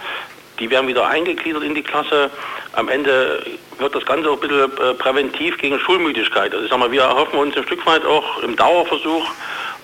Die 0.58 0.70
werden 0.70 0.86
wieder 0.86 1.06
eingegliedert 1.06 1.62
in 1.62 1.74
die 1.74 1.82
Klasse. 1.82 2.30
Am 2.72 2.88
Ende 2.88 3.44
wird 3.78 3.94
das 3.94 4.04
Ganze 4.06 4.30
auch 4.30 4.34
ein 4.34 4.48
bisschen 4.48 4.78
äh, 4.78 4.94
präventiv 4.94 5.58
gegen 5.58 5.78
Schulmüdigkeit. 5.80 6.52
Also 6.52 6.64
ich 6.64 6.70
sag 6.70 6.78
mal, 6.78 6.92
wir 6.92 7.02
erhoffen 7.02 7.38
uns 7.38 7.56
ein 7.56 7.64
Stück 7.64 7.84
weit 7.86 8.04
auch 8.04 8.42
im 8.42 8.56
Dauerversuch, 8.56 9.26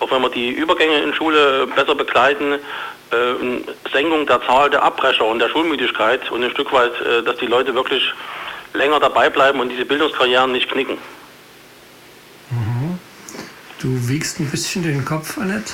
auch 0.00 0.10
wenn 0.10 0.22
wir 0.22 0.30
die 0.30 0.50
Übergänge 0.50 0.98
in 0.98 1.12
Schule 1.12 1.66
besser 1.66 1.94
begleiten, 1.94 2.54
äh, 2.54 3.90
Senkung 3.92 4.26
der 4.26 4.40
Zahl 4.46 4.70
der 4.70 4.82
Abbrecher 4.82 5.24
und 5.24 5.40
der 5.40 5.48
Schulmüdigkeit 5.48 6.30
und 6.30 6.44
ein 6.44 6.50
Stück 6.52 6.72
weit, 6.72 6.92
äh, 7.00 7.22
dass 7.22 7.36
die 7.38 7.46
Leute 7.46 7.74
wirklich 7.74 8.02
länger 8.72 9.00
dabei 9.00 9.28
bleiben 9.28 9.60
und 9.60 9.70
diese 9.70 9.84
Bildungskarrieren 9.84 10.52
nicht 10.52 10.70
knicken. 10.70 10.98
Du 13.80 14.08
wiegst 14.10 14.38
ein 14.40 14.50
bisschen 14.50 14.82
den 14.82 15.06
Kopf, 15.06 15.38
Annette? 15.38 15.72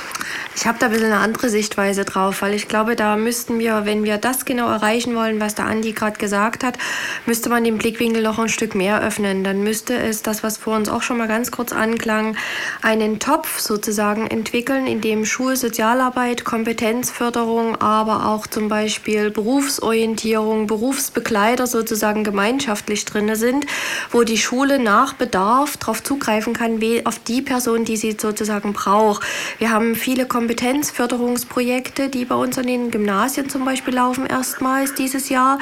Ich 0.55 0.65
habe 0.65 0.79
da 0.79 0.85
ein 0.85 0.93
bisschen 0.93 1.11
eine 1.11 1.19
andere 1.19 1.49
Sichtweise 1.49 2.05
drauf, 2.05 2.41
weil 2.41 2.53
ich 2.53 2.69
glaube, 2.69 2.95
da 2.95 3.17
müssten 3.17 3.59
wir, 3.59 3.83
wenn 3.83 4.05
wir 4.05 4.17
das 4.17 4.45
genau 4.45 4.69
erreichen 4.69 5.13
wollen, 5.13 5.41
was 5.41 5.55
der 5.55 5.65
Andi 5.65 5.91
gerade 5.91 6.17
gesagt 6.17 6.63
hat, 6.63 6.77
müsste 7.25 7.49
man 7.49 7.65
den 7.65 7.77
Blickwinkel 7.77 8.23
noch 8.23 8.39
ein 8.39 8.47
Stück 8.47 8.75
mehr 8.75 9.01
öffnen. 9.01 9.43
Dann 9.43 9.61
müsste 9.61 9.97
es 9.97 10.23
das, 10.23 10.41
was 10.41 10.55
vor 10.57 10.77
uns 10.77 10.87
auch 10.87 11.01
schon 11.01 11.17
mal 11.17 11.27
ganz 11.27 11.51
kurz 11.51 11.73
anklang, 11.73 12.37
einen 12.81 13.19
Topf 13.19 13.59
sozusagen 13.59 14.25
entwickeln, 14.27 14.87
in 14.87 15.01
dem 15.01 15.25
Schulsozialarbeit, 15.25 16.45
Kompetenzförderung, 16.45 17.75
aber 17.81 18.27
auch 18.27 18.47
zum 18.47 18.69
Beispiel 18.69 19.31
Berufsorientierung, 19.31 20.65
Berufsbegleiter 20.65 21.67
sozusagen 21.67 22.23
gemeinschaftlich 22.23 23.03
drin 23.03 23.35
sind, 23.35 23.65
wo 24.11 24.23
die 24.23 24.37
Schule 24.37 24.79
nach 24.79 25.11
Bedarf 25.13 25.75
darauf 25.75 26.01
zugreifen 26.01 26.53
kann, 26.53 26.79
auf 27.03 27.19
die 27.19 27.41
Person, 27.41 27.83
die 27.83 27.96
sie 27.97 28.15
sozusagen 28.19 28.73
braucht. 28.73 29.23
Wir 29.59 29.71
haben 29.71 29.95
viele 29.95 30.25
Kompetenzförderungsprojekte, 30.25 32.09
die 32.09 32.25
bei 32.25 32.35
uns 32.35 32.57
an 32.57 32.67
den 32.67 32.91
Gymnasien 32.91 33.49
zum 33.49 33.65
Beispiel 33.65 33.95
laufen, 33.95 34.25
erstmals 34.25 34.93
dieses 34.93 35.29
Jahr, 35.29 35.59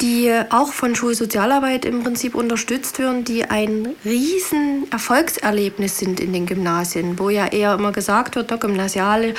die 0.00 0.32
auch 0.50 0.72
von 0.72 0.94
Schulsozialarbeit 0.94 1.84
im 1.84 2.02
Prinzip 2.02 2.34
unterstützt 2.34 2.98
werden, 2.98 3.24
die 3.24 3.44
ein 3.44 3.88
riesen 4.04 4.86
Erfolgserlebnis 4.90 5.98
sind 5.98 6.20
in 6.20 6.32
den 6.32 6.46
Gymnasien, 6.46 7.18
wo 7.18 7.30
ja 7.30 7.46
eher 7.46 7.74
immer 7.74 7.92
gesagt 7.92 8.36
wird, 8.36 8.58
gymnasiale, 8.60 9.34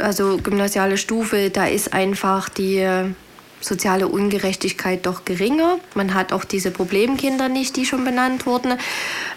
also 0.00 0.38
gymnasiale 0.38 0.96
Stufe, 0.96 1.50
da 1.50 1.66
ist 1.66 1.92
einfach 1.92 2.48
die 2.48 2.86
soziale 3.60 4.08
Ungerechtigkeit 4.08 5.06
doch 5.06 5.24
geringer. 5.24 5.78
Man 5.94 6.14
hat 6.14 6.32
auch 6.32 6.44
diese 6.44 6.70
Problemkinder 6.70 7.48
nicht, 7.48 7.76
die 7.76 7.86
schon 7.86 8.04
benannt 8.04 8.46
wurden. 8.46 8.74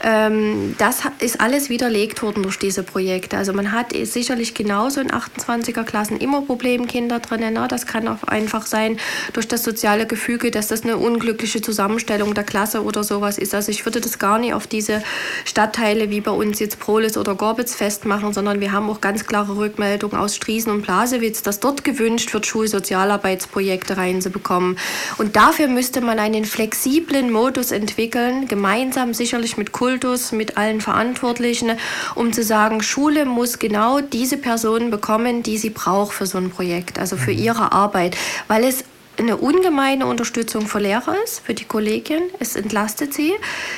Ähm, 0.03 0.75
das 0.77 1.01
ist 1.19 1.39
alles 1.41 1.69
widerlegt 1.69 2.21
worden 2.21 2.43
durch 2.43 2.59
diese 2.59 2.83
Projekte. 2.83 3.37
Also 3.37 3.53
man 3.53 3.71
hat 3.71 3.93
sicherlich 4.03 4.53
genauso 4.53 5.01
in 5.01 5.09
28er 5.09 5.83
Klassen 5.83 6.17
immer 6.17 6.41
Problemkinder 6.41 7.19
drin. 7.19 7.53
Ne? 7.53 7.67
Das 7.69 7.85
kann 7.85 8.07
auch 8.07 8.23
einfach 8.23 8.65
sein 8.65 8.97
durch 9.33 9.47
das 9.47 9.63
soziale 9.63 10.05
Gefüge, 10.05 10.51
dass 10.51 10.67
das 10.67 10.83
eine 10.83 10.97
unglückliche 10.97 11.61
Zusammenstellung 11.61 12.33
der 12.33 12.43
Klasse 12.43 12.83
oder 12.83 13.03
sowas 13.03 13.37
ist. 13.37 13.55
Also 13.55 13.71
ich 13.71 13.85
würde 13.85 14.01
das 14.01 14.19
gar 14.19 14.37
nicht 14.39 14.53
auf 14.53 14.67
diese 14.67 15.01
Stadtteile 15.45 16.09
wie 16.09 16.21
bei 16.21 16.31
uns 16.31 16.59
jetzt 16.59 16.79
Prolis 16.79 17.17
oder 17.17 17.35
Gorbitz 17.35 17.75
festmachen, 17.75 18.33
sondern 18.33 18.59
wir 18.59 18.71
haben 18.71 18.89
auch 18.89 19.01
ganz 19.01 19.25
klare 19.25 19.57
Rückmeldungen 19.57 20.17
aus 20.17 20.35
Striesen 20.35 20.71
und 20.71 20.81
Blasewitz, 20.81 21.41
dass 21.41 21.59
dort 21.59 21.83
gewünscht 21.83 22.33
wird, 22.33 22.45
Schulsozialarbeitsprojekte 22.45 23.97
rein 23.97 24.08
hinzubekommen. 24.09 24.77
Und 25.17 25.35
dafür 25.35 25.67
müsste 25.67 26.01
man 26.01 26.19
einen 26.19 26.45
flexiblen 26.45 27.31
Modus 27.31 27.71
entwickeln, 27.71 28.47
gemeinsam 28.47 29.13
sicherlich 29.13 29.57
mit 29.57 29.71
Kultus, 29.71 30.31
mit 30.31 30.57
allen 30.57 30.81
Verantwortlichen, 30.81 31.71
um 32.15 32.33
zu 32.33 32.43
sagen, 32.43 32.81
Schule 32.81 33.25
muss 33.25 33.59
genau 33.59 34.01
diese 34.01 34.37
Personen 34.37 34.91
bekommen, 34.91 35.43
die 35.43 35.57
sie 35.57 35.69
braucht 35.69 36.13
für 36.13 36.25
so 36.25 36.37
ein 36.37 36.49
Projekt, 36.49 36.99
also 36.99 37.17
für 37.17 37.31
mhm. 37.31 37.39
ihre 37.39 37.71
Arbeit, 37.71 38.17
weil 38.47 38.63
es 38.63 38.83
eine 39.19 39.37
ungemeine 39.37 40.05
Unterstützung 40.05 40.67
für 40.67 40.79
Lehrer 40.79 41.15
ist, 41.23 41.41
für 41.45 41.53
die 41.53 41.65
Kollegin. 41.65 42.23
Es 42.39 42.55
entlastet 42.55 43.13
sie. 43.13 43.33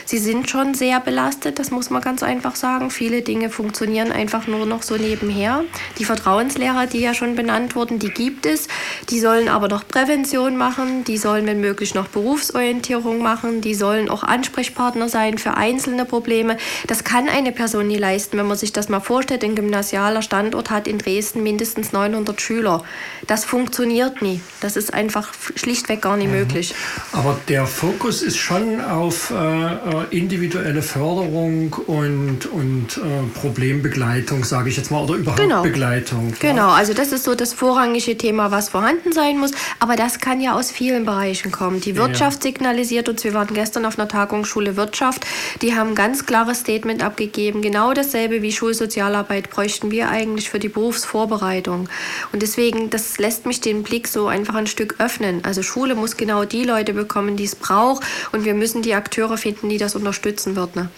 Sie 0.06 0.18
sind 0.18 0.50
schon 0.50 0.74
sehr 0.74 1.00
belastet, 1.00 1.60
das 1.60 1.72
muss 1.72 1.90
man 1.90 2.02
ganz 2.02 2.24
einfach 2.24 2.56
sagen. 2.56 2.92
Viele 2.92 3.22
Dinge 3.22 3.50
funktionieren 3.50 4.12
einfach 4.12 4.48
nur 4.48 4.66
noch 4.66 4.84
so 4.84 4.96
nebenher. 4.96 5.64
Die 5.98 6.06
Vertrauenslehrer, 6.06 6.88
die 6.88 7.00
ja 7.00 7.14
schon 7.14 7.36
benannt 7.36 7.76
wurden, 7.76 8.00
die 8.00 8.12
gibt 8.12 8.46
es. 8.46 8.68
Die 9.10 9.20
sollen 9.20 9.50
aber 9.50 9.68
noch 9.68 9.88
Prävention 9.88 10.58
machen, 10.58 11.04
die 11.04 11.18
sollen 11.18 11.48
wenn 11.48 11.60
möglich 11.60 11.96
noch 11.96 12.08
Berufsorientierung 12.08 13.22
machen, 13.22 13.62
die 13.62 13.76
sollen 13.76 14.10
auch 14.10 14.24
Ansprechpartner 14.24 15.10
sein 15.10 15.38
für 15.38 15.56
einzelne 15.56 16.06
Probleme. 16.06 16.58
Das 16.88 17.04
kann 17.04 17.28
eine 17.28 17.52
Person 17.52 17.88
nie 17.88 17.98
leisten, 17.98 18.38
wenn 18.38 18.48
man 18.48 18.58
sich 18.58 18.74
das 18.74 18.90
mal 18.90 19.00
vorstellt. 19.00 19.44
Ein 19.44 19.56
gymnasialer 19.56 20.22
Standort 20.22 20.70
hat 20.70 20.88
in 20.88 20.98
Dresden 20.98 21.44
mindestens 21.44 21.92
900 21.92 22.40
Schüler. 22.40 22.84
Das 23.28 23.44
funktioniert 23.44 24.22
nie. 24.22 24.42
Das 24.62 24.78
ist 24.78 24.94
einfach 24.94 25.31
schlichtweg 25.56 26.02
gar 26.02 26.18
nicht 26.18 26.28
mhm. 26.28 26.40
möglich. 26.40 26.74
Aber 27.12 27.40
der 27.48 27.66
Fokus 27.66 28.22
ist 28.22 28.38
schon 28.38 28.82
auf 28.82 29.32
äh, 29.32 29.36
äh, 29.36 29.78
individuelle 30.12 30.82
Förderung 30.82 31.74
und, 31.88 32.46
und 32.46 32.98
äh, 32.98 33.40
Problembegleitung, 33.40 34.44
sage 34.44 34.70
ich 34.70 34.78
jetzt 34.78 34.92
mal, 34.92 35.04
oder 35.04 35.16
überhaupt 35.16 35.42
genau. 35.42 35.64
Begleitung. 35.64 36.34
Genau, 36.40 36.68
ja? 36.68 36.74
also 36.74 36.94
das 36.94 37.12
ist 37.12 37.24
so 37.24 37.36
das 37.36 37.54
vorrangige 37.54 38.18
Thema, 38.18 38.52
was 38.52 38.70
vorhanden 38.70 39.12
sein 39.12 39.38
muss. 39.38 39.52
Aber 39.80 39.96
das 39.96 40.20
kann 40.20 40.42
ja 40.42 40.54
aus 40.54 40.72
vielen 40.72 41.06
Bereichen 41.06 41.52
kommen. 41.52 41.82
Die 41.82 41.96
Wirtschaft 41.96 42.44
ja. 42.44 42.52
signalisiert 42.52 43.10
uns, 43.10 43.24
wir 43.24 43.34
waren 43.34 43.54
gestern 43.54 43.86
auf 43.86 43.98
einer 43.98 44.08
Tagung 44.08 44.46
Schule 44.46 44.76
Wirtschaft, 44.76 45.26
die 45.62 45.76
haben 45.76 45.90
ein 45.90 45.96
ganz 45.96 46.26
klares 46.26 46.60
Statement 46.60 47.04
abgegeben. 47.04 47.62
Genau 47.62 47.94
dasselbe 47.94 48.42
wie 48.42 48.52
Schulsozialarbeit 48.52 49.50
bräuchten 49.50 49.92
wir 49.92 50.10
eigentlich 50.10 50.50
für 50.50 50.60
die 50.60 50.70
Berufsvorbereitung. 50.70 51.90
Und 52.32 52.42
deswegen, 52.42 52.90
das 52.90 53.18
lässt 53.18 53.46
mich 53.46 53.62
den 53.62 53.84
Blick 53.84 54.08
so 54.08 54.28
einfach 54.28 54.56
ein 54.56 54.68
Stück 54.68 54.96
öffnen 55.00 55.21
öffnen. 55.22 55.44
Also 55.44 55.64
Schule 55.64 55.96
muss 55.96 56.18
genau 56.18 56.46
die 56.46 56.64
Leute 56.64 56.94
bekommen, 56.94 57.38
die 57.38 57.46
es 57.46 57.56
braucht 57.56 58.04
und 58.32 58.46
wir 58.46 58.54
müssen 58.54 58.82
die 58.82 58.94
Akteure 58.94 59.38
finden, 59.38 59.70
die 59.70 59.78
das 59.78 59.96
unterstützen 59.96 60.56
wird. 60.56 60.76
Ne? 60.76 60.90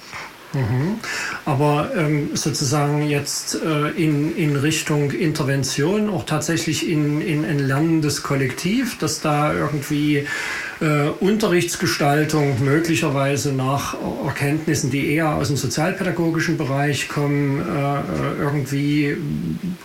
Mhm. 0.53 0.99
Aber 1.45 1.91
ähm, 1.95 2.35
sozusagen 2.35 3.07
jetzt 3.07 3.55
äh, 3.55 3.89
in, 3.89 4.35
in 4.37 4.55
Richtung 4.55 5.11
Intervention, 5.11 6.09
auch 6.09 6.25
tatsächlich 6.25 6.87
in, 6.87 7.21
in 7.21 7.43
ein 7.43 7.59
lernendes 7.59 8.21
Kollektiv, 8.21 8.97
dass 8.99 9.21
da 9.21 9.53
irgendwie 9.53 10.27
äh, 10.81 11.09
Unterrichtsgestaltung 11.19 12.63
möglicherweise 12.63 13.53
nach 13.53 13.95
Erkenntnissen, 14.25 14.89
die 14.89 15.13
eher 15.13 15.35
aus 15.35 15.47
dem 15.47 15.57
sozialpädagogischen 15.57 16.57
Bereich 16.57 17.07
kommen, 17.07 17.59
äh, 17.59 18.41
irgendwie 18.41 19.17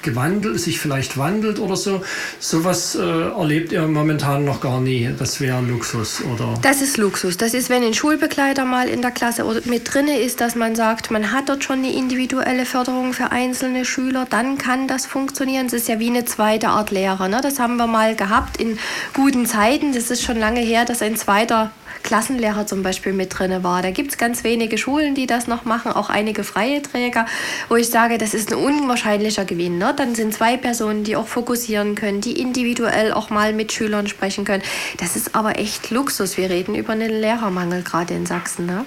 gewandelt, 0.03 0.61
sich 0.61 0.81
vielleicht 0.81 1.19
wandelt 1.19 1.59
oder 1.59 1.77
so. 1.77 2.03
Sowas 2.39 2.95
äh, 2.95 3.01
erlebt 3.01 3.73
ihr 3.73 3.87
momentan 3.87 4.45
noch 4.45 4.61
gar 4.61 4.81
nie. 4.81 5.11
Das 5.19 5.41
wäre 5.41 5.61
Luxus, 5.61 6.23
oder? 6.23 6.55
Das 6.63 6.83
ist 6.83 6.97
Luxus. 6.97 7.37
Das 7.37 7.55
ist, 7.55 7.71
wenn 7.71 7.83
ein 7.83 7.95
Schulbegleiter 7.95 8.65
mal 8.65 8.89
in 8.89 9.03
der 9.03 9.11
Klasse 9.11 9.45
mit 9.65 9.93
drin 9.93 10.09
ist, 10.09 10.41
dass 10.41 10.55
man 10.55 10.75
sagt, 10.75 11.11
man 11.11 11.33
hat 11.33 11.49
dort 11.49 11.65
schon 11.65 11.79
eine 11.79 11.93
individuelle 11.93 12.65
Förderung 12.65 13.13
für 13.13 13.31
einzelne 13.33 13.85
Schüler, 13.85 14.27
dann 14.29 14.59
kann 14.59 14.89
das 14.89 15.07
funktionieren. 15.07 15.67
Es 15.67 15.73
ist 15.73 15.89
ja 15.89 15.99
wie 15.99 16.09
eine 16.09 16.25
zweite 16.25 16.69
Art 16.69 16.91
Lehrer. 16.91 17.29
Ne? 17.29 17.41
Das 17.43 17.59
haben 17.59 17.77
wir 17.77 17.87
mal 17.87 18.15
gehabt 18.15 18.57
in 18.59 18.79
guten 19.15 19.47
Zeiten. 19.47 19.93
Das 19.93 20.11
ist 20.11 20.23
schon 20.23 20.39
lange 20.39 20.61
her, 20.61 20.85
dass 20.89 21.03
ein 21.03 21.17
zweiter 21.17 21.71
Klassenlehrer 22.03 22.67
zum 22.67 22.83
Beispiel 22.83 23.13
mit 23.13 23.39
drin 23.39 23.63
war. 23.63 23.83
Da 23.83 23.91
gibt 23.91 24.13
es 24.13 24.19
ganz 24.19 24.45
wenige 24.45 24.79
Schulen, 24.79 25.15
die 25.15 25.27
das 25.27 25.47
noch 25.47 25.65
machen, 25.65 25.93
auch 25.93 26.11
einige 26.11 26.45
freie 26.45 26.81
Träger, 26.81 27.27
wo 27.69 27.77
ich 27.77 27.91
sage, 27.91 28.19
das 28.19 28.35
ist 28.35 28.53
ein 28.53 28.59
unwahrscheinlicher 28.59 29.45
Gewinn. 29.45 29.79
Ne? 29.79 29.95
Dann 29.97 30.15
sind 30.15 30.33
zwei 30.35 30.57
Personen, 30.57 31.05
die 31.05 31.17
auch 31.17 31.27
fokussieren 31.27 31.95
können, 31.95 32.21
die 32.21 32.41
individuell 32.41 33.13
auch 33.13 33.31
mal 33.31 33.53
mit 33.53 33.73
Schülern 33.73 34.07
sprechen 34.07 34.45
können. 34.45 34.63
Das 34.99 35.17
ist 35.17 35.35
aber 35.35 35.59
echt 35.59 35.91
Luxus. 35.91 36.37
Wir 36.37 36.51
reden 36.51 36.75
über 36.75 36.93
einen 36.93 37.11
Lehrermangel 37.11 37.83
gerade 37.83 38.15
in 38.15 38.27
Sachsen. 38.27 38.67
Ne? 38.67 38.85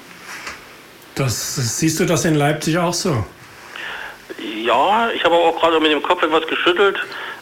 Das, 1.15 1.55
siehst 1.55 1.99
du 1.99 2.05
das 2.05 2.25
in 2.25 2.35
Leipzig 2.35 2.77
auch 2.77 2.93
so? 2.93 3.23
Ja, 4.63 5.09
ich 5.11 5.23
habe 5.23 5.35
auch 5.35 5.59
gerade 5.59 5.79
mit 5.79 5.91
dem 5.91 6.01
Kopf 6.01 6.23
etwas 6.23 6.47
geschüttelt. 6.47 6.97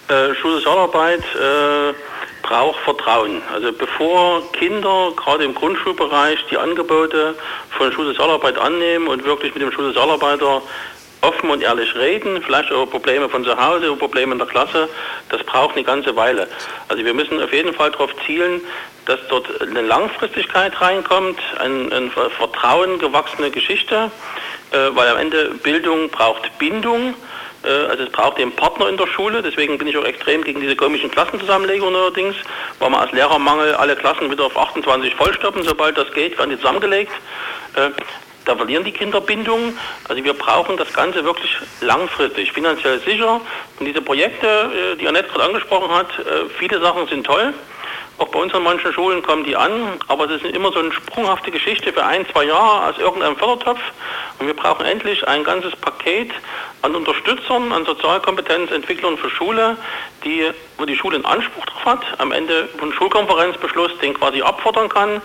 Äh, 0.08 0.34
Schulsozialarbeit 0.36 1.22
äh, 1.36 1.94
braucht 2.42 2.80
Vertrauen. 2.82 3.42
Also 3.54 3.72
bevor 3.72 4.52
Kinder 4.54 5.12
gerade 5.16 5.44
im 5.44 5.56
Grundschulbereich 5.56 6.40
die 6.50 6.58
Angebote 6.58 7.36
von 7.78 7.92
Schulsozialarbeit 7.92 8.58
annehmen 8.58 9.08
und 9.08 9.24
wirklich 9.26 9.54
mit 9.54 9.62
dem 9.62 9.72
Schulsozialarbeiter 9.72 10.62
offen 11.22 11.50
und 11.50 11.62
ehrlich 11.62 11.94
reden, 11.96 12.42
vielleicht 12.42 12.70
über 12.70 12.86
Probleme 12.86 13.28
von 13.30 13.44
zu 13.44 13.58
Hause, 13.58 13.88
über 13.88 13.98
Probleme 13.98 14.32
in 14.32 14.40
der 14.40 14.48
Klasse, 14.48 14.88
das 15.30 15.44
braucht 15.44 15.76
eine 15.76 15.84
ganze 15.84 16.16
Weile. 16.16 16.48
Also 16.88 17.04
wir 17.04 17.14
müssen 17.14 17.42
auf 17.42 17.52
jeden 17.52 17.74
Fall 17.74 17.92
darauf 17.92 18.12
zielen, 18.26 18.62
dass 19.06 19.20
dort 19.28 19.62
eine 19.62 19.82
Langfristigkeit 19.82 20.80
reinkommt, 20.80 21.40
ein, 21.60 21.92
ein 21.92 22.12
Vertrauen 22.12 23.00
gewachsene 23.00 23.52
Geschichte, 23.52 24.12
äh, 24.72 24.78
weil 24.92 25.10
am 25.10 25.18
Ende 25.18 25.56
Bildung 25.64 26.10
braucht 26.10 26.58
Bindung. 26.58 27.16
Äh, 27.64 27.70
also 27.70 28.04
es 28.04 28.10
braucht 28.10 28.38
den 28.38 28.52
Partner 28.52 28.90
in 28.90 28.98
der 28.98 29.08
Schule, 29.08 29.42
deswegen 29.42 29.78
bin 29.78 29.88
ich 29.88 29.98
auch 29.98 30.04
extrem 30.04 30.44
gegen 30.44 30.62
diese 30.62 30.76
komischen 30.76 31.12
Klassenzusammenlegungen 31.12 31.96
allerdings, 31.96 32.36
weil 32.80 32.90
man 32.90 33.02
als 33.02 33.12
Lehrermangel 33.12 33.76
alle 33.76 33.96
Klassen 33.96 34.30
wieder 34.32 34.46
auf 34.46 34.58
28 34.58 35.16
vollstoppen, 35.16 35.64
sobald 35.64 35.98
das 35.98 36.12
geht, 36.14 36.38
werden 36.38 36.52
die 36.52 36.58
zusammengelegt. 36.58 37.12
Äh, 37.76 37.90
da 38.46 38.56
verlieren 38.56 38.84
die 38.84 38.92
Kinder 38.92 39.22
Bindung. 39.22 39.78
Also 40.08 40.24
wir 40.24 40.34
brauchen 40.34 40.78
das 40.78 40.92
Ganze 40.94 41.24
wirklich 41.24 41.56
langfristig, 41.82 42.52
finanziell 42.52 43.00
sicher. 43.00 43.42
Und 43.80 43.86
diese 43.86 44.02
Projekte, 44.02 44.48
äh, 44.48 44.96
die 44.96 45.08
Annette 45.08 45.30
gerade 45.30 45.44
angesprochen 45.44 45.92
hat, 45.92 46.08
viele 46.58 46.80
Sachen 46.80 47.08
sind 47.08 47.26
toll. 47.26 47.54
Auch 48.20 48.28
bei 48.28 48.40
uns 48.40 48.54
an 48.54 48.64
manchen 48.64 48.92
Schulen 48.92 49.24
kommen 49.24 49.46
die 49.46 49.56
an, 49.56 49.72
aber 50.10 50.30
es 50.30 50.44
ist 50.44 50.54
immer 50.54 50.74
so 50.74 50.80
eine 50.80 50.92
sprunghafte 50.92 51.52
Geschichte 51.52 51.94
für 51.94 52.06
ein, 52.06 52.26
zwei 52.28 52.44
Jahre 52.44 52.90
aus 52.90 52.98
irgendeinem 53.00 53.38
Fördertopf. 53.38 53.80
Und 54.40 54.48
wir 54.48 54.54
brauchen 54.54 54.86
endlich 54.86 55.26
ein 55.26 55.44
ganzes 55.46 55.74
Paket 55.78 56.32
an 56.82 56.96
Unterstützern, 56.96 57.72
an 57.72 57.86
Sozialkompetenzentwicklern 57.86 59.18
für 59.18 59.30
Schule, 59.30 59.78
die, 60.24 60.50
wo 60.78 60.86
die 60.86 60.96
Schule 60.96 61.16
einen 61.16 61.26
Anspruch 61.26 61.66
drauf 61.66 61.86
hat, 61.86 62.20
am 62.20 62.32
Ende 62.32 62.70
von 62.78 62.92
Schulkonferenzbeschluss 62.94 63.98
den 64.02 64.14
quasi 64.14 64.42
abfordern 64.42 64.90
kann 64.90 65.22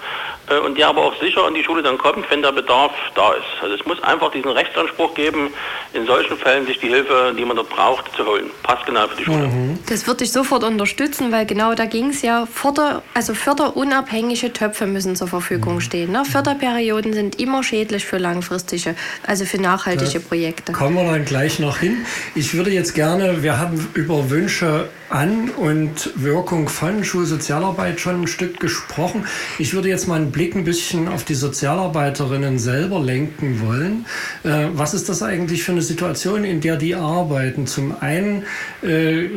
äh, 0.48 0.58
und 0.58 0.78
der 0.78 0.88
aber 0.88 1.02
auch 1.02 1.20
sicher 1.20 1.44
an 1.44 1.54
die 1.54 1.62
Schule 1.62 1.82
dann 1.82 1.98
kommt, 1.98 2.28
wenn 2.30 2.42
der 2.42 2.52
Bedarf 2.52 2.92
da 3.14 3.32
ist. 3.32 3.44
Also 3.62 3.74
es 3.74 3.86
muss 3.86 4.02
einfach 4.02 4.30
diesen 4.30 4.50
Rechtsanspruch 4.50 5.14
geben, 5.14 5.52
in 5.92 6.06
solchen 6.06 6.36
Fällen 6.36 6.66
sich 6.66 6.78
die 6.78 6.88
Hilfe, 6.88 7.34
die 7.36 7.44
man 7.44 7.56
dort 7.56 7.70
braucht, 7.70 8.14
zu 8.16 8.26
holen. 8.26 8.50
Passt 8.62 8.86
genau 8.86 9.06
für 9.08 9.16
die 9.16 9.24
Schule. 9.24 9.46
Mhm. 9.46 9.78
Das 9.88 10.06
würde 10.06 10.24
ich 10.24 10.32
sofort 10.32 10.64
unterstützen, 10.64 11.32
weil 11.32 11.46
genau 11.46 11.74
da 11.74 11.86
ging 11.86 12.10
es 12.10 12.22
ja, 12.22 12.46
Förder, 12.84 13.02
also 13.14 13.34
förderunabhängige 13.34 14.52
Töpfe 14.52 14.86
müssen 14.86 15.16
zur 15.16 15.28
Verfügung 15.28 15.74
mhm. 15.74 15.80
stehen. 15.80 16.12
Ne? 16.12 16.24
Förderperioden 16.24 17.12
sind 17.12 17.40
immer 17.40 17.62
schädlich 17.62 18.04
für 18.04 18.18
langfristige, 18.18 18.94
also 19.26 19.44
für 19.44 19.60
nachhaltige 19.60 20.18
da 20.20 20.28
Projekte. 20.28 20.72
Kommen 20.72 20.96
wir 20.96 21.04
dann 21.10 21.24
gleich 21.24 21.58
noch 21.58 21.78
hin. 21.78 22.04
Ich 22.34 22.54
würde 22.54 22.70
jetzt 22.70 22.94
gerne, 22.94 23.42
wir 23.42 23.58
haben 23.58 23.88
über 23.94 24.30
Wünsche 24.30 24.88
an 25.10 25.50
und 25.50 26.10
Wirkung 26.16 26.68
von 26.68 27.04
Schulsozialarbeit 27.04 28.00
schon 28.00 28.22
ein 28.22 28.26
Stück 28.26 28.60
gesprochen. 28.60 29.26
Ich 29.58 29.74
würde 29.74 29.88
jetzt 29.88 30.08
mal 30.08 30.16
einen 30.16 30.32
Blick 30.32 30.54
ein 30.54 30.64
bisschen 30.64 31.08
auf 31.08 31.24
die 31.24 31.34
Sozialarbeiterinnen 31.34 32.58
selber 32.58 33.00
lenken 33.00 33.60
wollen. 33.60 34.06
Äh, 34.42 34.68
was 34.72 34.94
ist 34.94 35.08
das 35.08 35.22
eigentlich 35.22 35.62
für 35.62 35.72
eine 35.72 35.82
Situation, 35.82 36.44
in 36.44 36.60
der 36.60 36.76
die 36.76 36.94
arbeiten? 36.94 37.66
Zum 37.66 37.96
einen 38.00 38.44
äh, 38.82 39.28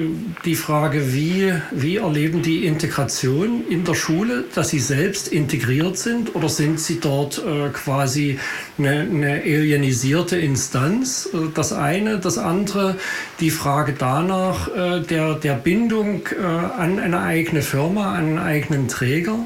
die 0.46 0.56
Frage, 0.56 1.14
wie, 1.14 1.54
wie 1.72 1.98
erleben 1.98 2.42
die 2.42 2.66
Integration 2.66 3.64
in 3.70 3.84
der 3.84 3.94
Schule, 3.94 4.46
dass 4.56 4.70
sie 4.70 4.80
selbst 4.80 5.28
integriert 5.28 5.98
sind 5.98 6.36
oder 6.36 6.50
sind 6.50 6.80
sie 6.80 7.00
dort 7.00 7.40
äh, 7.40 7.70
quasi 7.70 8.40
eine, 8.78 9.02
eine 9.02 9.42
alienisierte 9.42 10.38
Instanz? 10.38 11.30
Äh, 11.34 11.50
das 11.54 11.74
eine. 11.74 12.20
Das 12.20 12.38
andere, 12.38 12.96
die 13.40 13.52
Frage 13.52 13.94
danach, 13.98 14.68
äh, 14.70 15.02
der, 15.02 15.36
der 15.36 15.57
Bindung 15.58 16.22
äh, 16.28 16.46
an 16.46 17.00
eine 17.00 17.22
eigene 17.22 17.62
Firma, 17.62 18.14
an 18.14 18.26
einen 18.26 18.38
eigenen 18.40 18.88
Träger. 18.88 19.38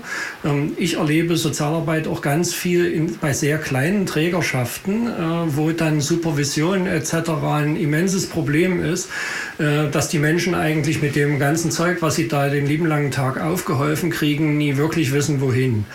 Ähm, 0.46 0.74
ich 0.78 0.98
erlebe 0.98 1.38
Sozialarbeit 1.38 2.08
auch 2.08 2.22
ganz 2.22 2.54
viel 2.54 2.86
in, 2.86 3.18
bei 3.18 3.34
sehr 3.34 3.58
kleinen 3.58 4.06
Trägerschaften, 4.06 5.08
äh, 5.08 5.12
wo 5.56 5.72
dann 5.72 6.02
Supervision 6.02 6.88
etc. 6.88 7.32
ein 7.44 7.76
immenses 7.76 8.28
Problem 8.28 8.84
ist, 8.84 9.10
äh, 9.58 9.90
dass 9.90 10.10
die 10.10 10.20
Menschen 10.20 10.56
eigentlich 10.56 11.02
mit 11.02 11.16
dem 11.16 11.40
ganzen 11.40 11.72
Zeug, 11.72 12.02
was 12.02 12.16
sie 12.16 12.28
da 12.28 12.50
den 12.50 12.66
lieben 12.66 12.86
langen 12.86 13.12
Tag 13.12 13.40
aufgeholfen 13.40 14.10
kriegen, 14.10 14.58
nie 14.58 14.78
wirklich 14.78 15.12
wissen, 15.12 15.42
wohin. 15.42 15.86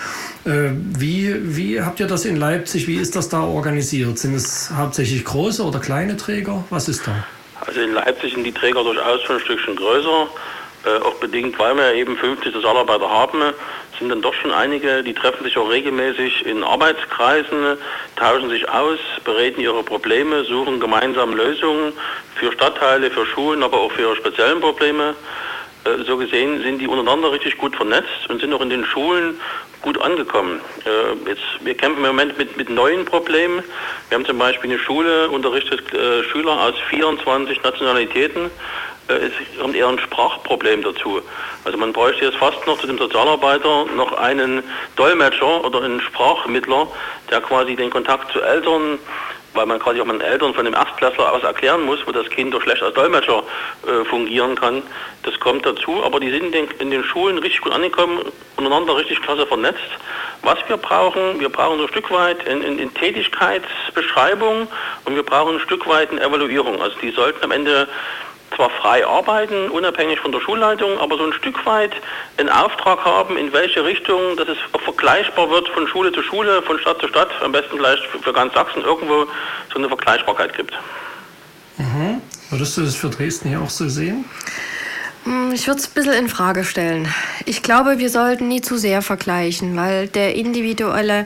Äh, 0.45 0.71
wie, 0.99 1.57
wie 1.57 1.81
habt 1.81 2.01
ihr 2.01 2.07
das 2.07 2.25
in 2.25 2.37
Leipzig, 2.37 2.87
wie 2.87 2.97
ist 2.97 3.17
das 3.17 3.29
da 3.29 3.43
organisiert? 3.43 4.19
Sind 4.19 4.35
es 4.35 4.71
hauptsächlich 4.75 5.25
große 5.25 5.63
oder 5.63 5.81
kleine 5.81 6.17
Träger? 6.17 6.65
Was 6.71 6.89
ist 6.89 7.07
da? 7.07 7.27
Also 7.65 7.81
in 7.81 7.95
Leipzig 7.95 8.35
sind 8.35 8.45
die 8.45 8.53
Träger 8.53 8.83
durchaus 8.83 9.23
schon 9.23 9.37
ein 9.37 9.41
Stückchen 9.41 9.77
größer. 9.77 10.29
Äh, 10.87 11.03
auch 11.03 11.15
bedingt, 11.15 11.59
weil 11.59 11.77
wir 11.77 11.95
eben 11.95 12.17
50 12.17 12.53
Sozialarbeiter 12.53 13.11
haben, 13.11 13.43
sind 13.99 14.09
dann 14.09 14.23
doch 14.23 14.35
schon 14.35 14.53
einige, 14.53 15.03
die 15.03 15.15
treffen 15.15 15.43
sich 15.43 15.57
auch 15.59 15.69
regelmäßig 15.69 16.47
in 16.47 16.63
Arbeitskreisen, 16.63 17.79
tauschen 18.15 18.51
sich 18.51 18.69
aus, 18.69 18.99
bereden 19.25 19.61
ihre 19.61 19.83
Probleme, 19.83 20.45
suchen 20.45 20.79
gemeinsam 20.79 21.35
Lösungen 21.35 21.93
für 22.37 22.53
Stadtteile, 22.53 23.11
für 23.11 23.27
Schulen, 23.27 23.65
aber 23.65 23.81
auch 23.81 23.91
für 23.91 24.03
ihre 24.03 24.17
speziellen 24.17 24.61
Probleme. 24.61 25.17
Äh, 25.87 26.05
so 26.05 26.17
gesehen 26.17 26.63
sind 26.63 26.79
die 26.79 26.89
untereinander 26.89 27.33
richtig 27.33 27.57
gut 27.59 27.77
vernetzt 27.77 28.29
und 28.29 28.41
sind 28.41 28.53
auch 28.53 28.61
in 28.61 28.71
den 28.71 28.85
Schulen 28.85 29.41
gut 29.83 30.01
angekommen. 30.01 30.61
Äh, 30.85 31.29
jetzt, 31.29 31.43
wir 31.61 31.77
kämpfen 31.77 32.05
im 32.05 32.11
Moment 32.11 32.37
mit, 32.39 32.57
mit 32.57 32.69
neuen 32.69 33.05
Problemen. 33.05 33.63
Wir 34.09 34.19
haben 34.19 34.25
zum 34.25 34.39
Beispiel 34.39 34.71
eine 34.71 34.79
Schule, 34.79 35.29
unterrichtet 35.29 35.93
äh, 35.93 36.25
Schüler 36.25 36.61
aus 36.61 36.75
24 36.91 37.63
Nationalitäten. 37.63 38.51
Es 39.09 39.31
kommt 39.61 39.77
eher 39.77 39.87
ein 39.87 40.01
Sprachproblem 40.01 40.83
dazu. 40.83 41.23
Also 41.65 41.79
man 41.79 41.93
bräuchte 41.93 42.25
jetzt 42.25 42.39
fast 42.39 42.67
noch 42.67 42.81
zu 42.81 42.89
dem 42.89 42.99
Sozialarbeiter 42.99 43.85
noch 43.97 44.13
einen 44.15 44.65
Dolmetscher 44.97 45.65
oder 45.65 45.83
einen 45.83 46.01
Sprachmittler, 46.01 46.89
der 47.31 47.41
quasi 47.41 47.77
den 47.77 47.91
Kontakt 47.91 48.33
zu 48.33 48.41
Eltern 48.43 48.99
weil 49.57 49.67
man 49.67 49.79
quasi 49.79 50.01
auch 50.01 50.05
mit 50.05 50.21
den 50.21 50.29
Eltern 50.29 50.55
von 50.55 50.65
dem 50.65 50.75
Erstklässler 50.75 51.33
aus 51.33 51.43
erklären 51.43 51.85
muss, 51.85 51.99
wo 52.07 52.13
das 52.13 52.29
Kind 52.31 52.55
doch 52.55 52.63
schlecht 52.63 52.83
als 52.83 52.95
Dolmetscher 52.95 53.43
äh, 53.87 54.05
fungieren 54.05 54.55
kann. 54.55 54.83
Das 55.23 55.39
kommt 55.41 55.67
dazu, 55.67 56.05
aber 56.05 56.21
die 56.21 56.31
sind 56.31 56.45
in 56.45 56.53
den, 56.53 56.69
in 56.79 56.91
den, 56.91 57.05
Schulen 57.05 57.39
richtig 57.39 57.61
gut 57.61 57.73
angekommen, 57.73 58.21
untereinander 58.57 58.97
richtig 58.97 59.21
klasse 59.23 59.47
vernetzt. 59.47 59.81
Was 60.43 60.59
wir 60.69 60.77
brauchen, 60.77 61.41
wir 61.41 61.49
brauchen 61.49 61.79
so 61.79 61.85
ein 61.85 61.89
Stück 61.89 62.11
weit 62.11 62.47
in, 62.47 62.63
in, 62.63 62.79
in 62.79 62.95
Tätigkeitsbeschreibung 62.95 64.69
und 65.05 65.15
wir 65.15 65.23
brauchen 65.23 65.57
ein 65.57 65.61
Stück 65.61 65.87
weit 65.89 66.11
eine 66.11 66.21
Evaluierung. 66.21 66.81
Also 66.81 66.97
die 67.03 67.11
sollten 67.11 67.43
am 67.43 67.51
Ende 67.51 67.89
zwar 68.57 68.71
frei 68.71 69.07
arbeiten, 69.07 69.71
unabhängig 69.71 70.19
von 70.19 70.33
der 70.33 70.41
Schulleitung, 70.41 70.99
aber 70.99 71.17
so 71.17 71.25
ein 71.25 71.33
Stück 71.35 71.65
weit 71.67 71.93
einen 72.39 72.49
Auftrag 72.49 73.05
haben, 73.05 73.37
in 73.37 73.53
welche 73.53 73.85
Richtung, 73.85 74.37
dass 74.37 74.49
es 74.49 74.59
vergleichbar 74.83 75.51
wird 75.51 75.69
von 75.69 75.87
Schule 75.87 76.11
zu 76.13 76.23
Schule, 76.23 76.63
von 76.63 76.79
Stadt 76.79 77.01
zu 77.01 77.09
Stadt, 77.09 77.31
am 77.43 77.53
besten 77.53 77.79
gleich 77.79 78.01
für 78.23 78.33
ganz 78.33 78.55
Sachsen 78.55 78.83
irgendwo 78.83 79.27
so 79.73 79.79
eine 79.79 79.89
Vergleichbarkeit 79.89 80.55
gibt. 80.57 80.73
Mhm. 81.77 82.21
Würdest 82.51 82.77
du 82.77 82.83
das 82.83 82.95
für 82.95 83.11
Dresden 83.11 83.49
hier 83.49 83.61
auch 83.61 83.71
so 83.71 83.89
sehen? 83.89 84.25
Hm, 85.27 85.53
ich 85.53 85.67
würde 85.67 85.81
es 85.81 85.89
ein 85.89 85.95
bisschen 85.95 86.13
in 86.13 86.29
Frage 86.29 86.63
stellen. 86.63 87.09
Ich 87.47 87.65
glaube, 87.65 87.99
wir 87.99 88.11
sollten 88.11 88.47
nie 88.47 88.61
zu 88.61 88.77
sehr 88.77 89.03
vergleichen, 89.03 89.77
weil 89.77 90.07
der 90.07 90.37
individuelle 90.37 91.25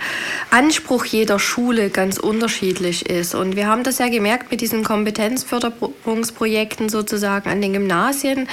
Anspruch 0.51 1.05
jeder 1.05 1.39
Schule 1.39 1.91
ganz 1.91 2.17
unterschiedlich 2.17 3.11
ist. 3.11 3.35
Und 3.35 3.57
wir 3.57 3.67
haben 3.67 3.83
das 3.83 3.99
ja 3.99 4.09
gemerkt 4.09 4.51
mit 4.51 4.63
diesen 4.63 4.85
Kompetenzförderungsprojekten 4.85 6.89
sozusagen 6.89 7.51
an 7.51 7.61
den 7.61 7.75
Gymnasien, 7.75 8.49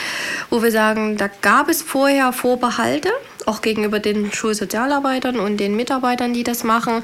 wo 0.49 0.61
wir 0.61 0.71
sagen, 0.71 1.15
da 1.15 1.29
gab 1.41 1.69
es 1.69 1.81
vorher 1.81 2.33
Vorbehalte 2.33 3.13
auch 3.47 3.61
gegenüber 3.61 3.99
den 3.99 4.31
Schulsozialarbeitern 4.31 5.39
und 5.39 5.57
den 5.57 5.75
Mitarbeitern, 5.75 6.33
die 6.33 6.43
das 6.43 6.63
machen, 6.63 7.03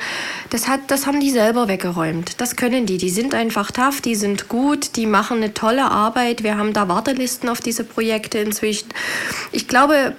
das, 0.50 0.68
hat, 0.68 0.82
das 0.88 1.08
haben 1.08 1.20
die 1.20 1.32
selber 1.32 1.68
weggeräumt. 1.68 2.42
Das 2.42 2.56
können 2.56 2.86
die. 2.86 2.98
Die 2.98 3.10
sind 3.10 3.34
einfach 3.34 3.72
tough, 3.72 4.02
die 4.02 4.16
sind 4.16 4.50
gut, 4.50 4.96
die 4.96 5.06
machen 5.06 5.38
eine 5.38 5.54
tolle 5.54 5.90
Arbeit. 5.90 6.44
Wir 6.44 6.58
haben 6.58 6.74
da 6.74 6.88
Wartelisten 6.88 7.50
auf 7.50 7.62
diese 7.62 7.84
Projekte 7.84 8.40
inzwischen. 8.40 8.90
Ich 9.52 9.68
glaube, 9.68 10.16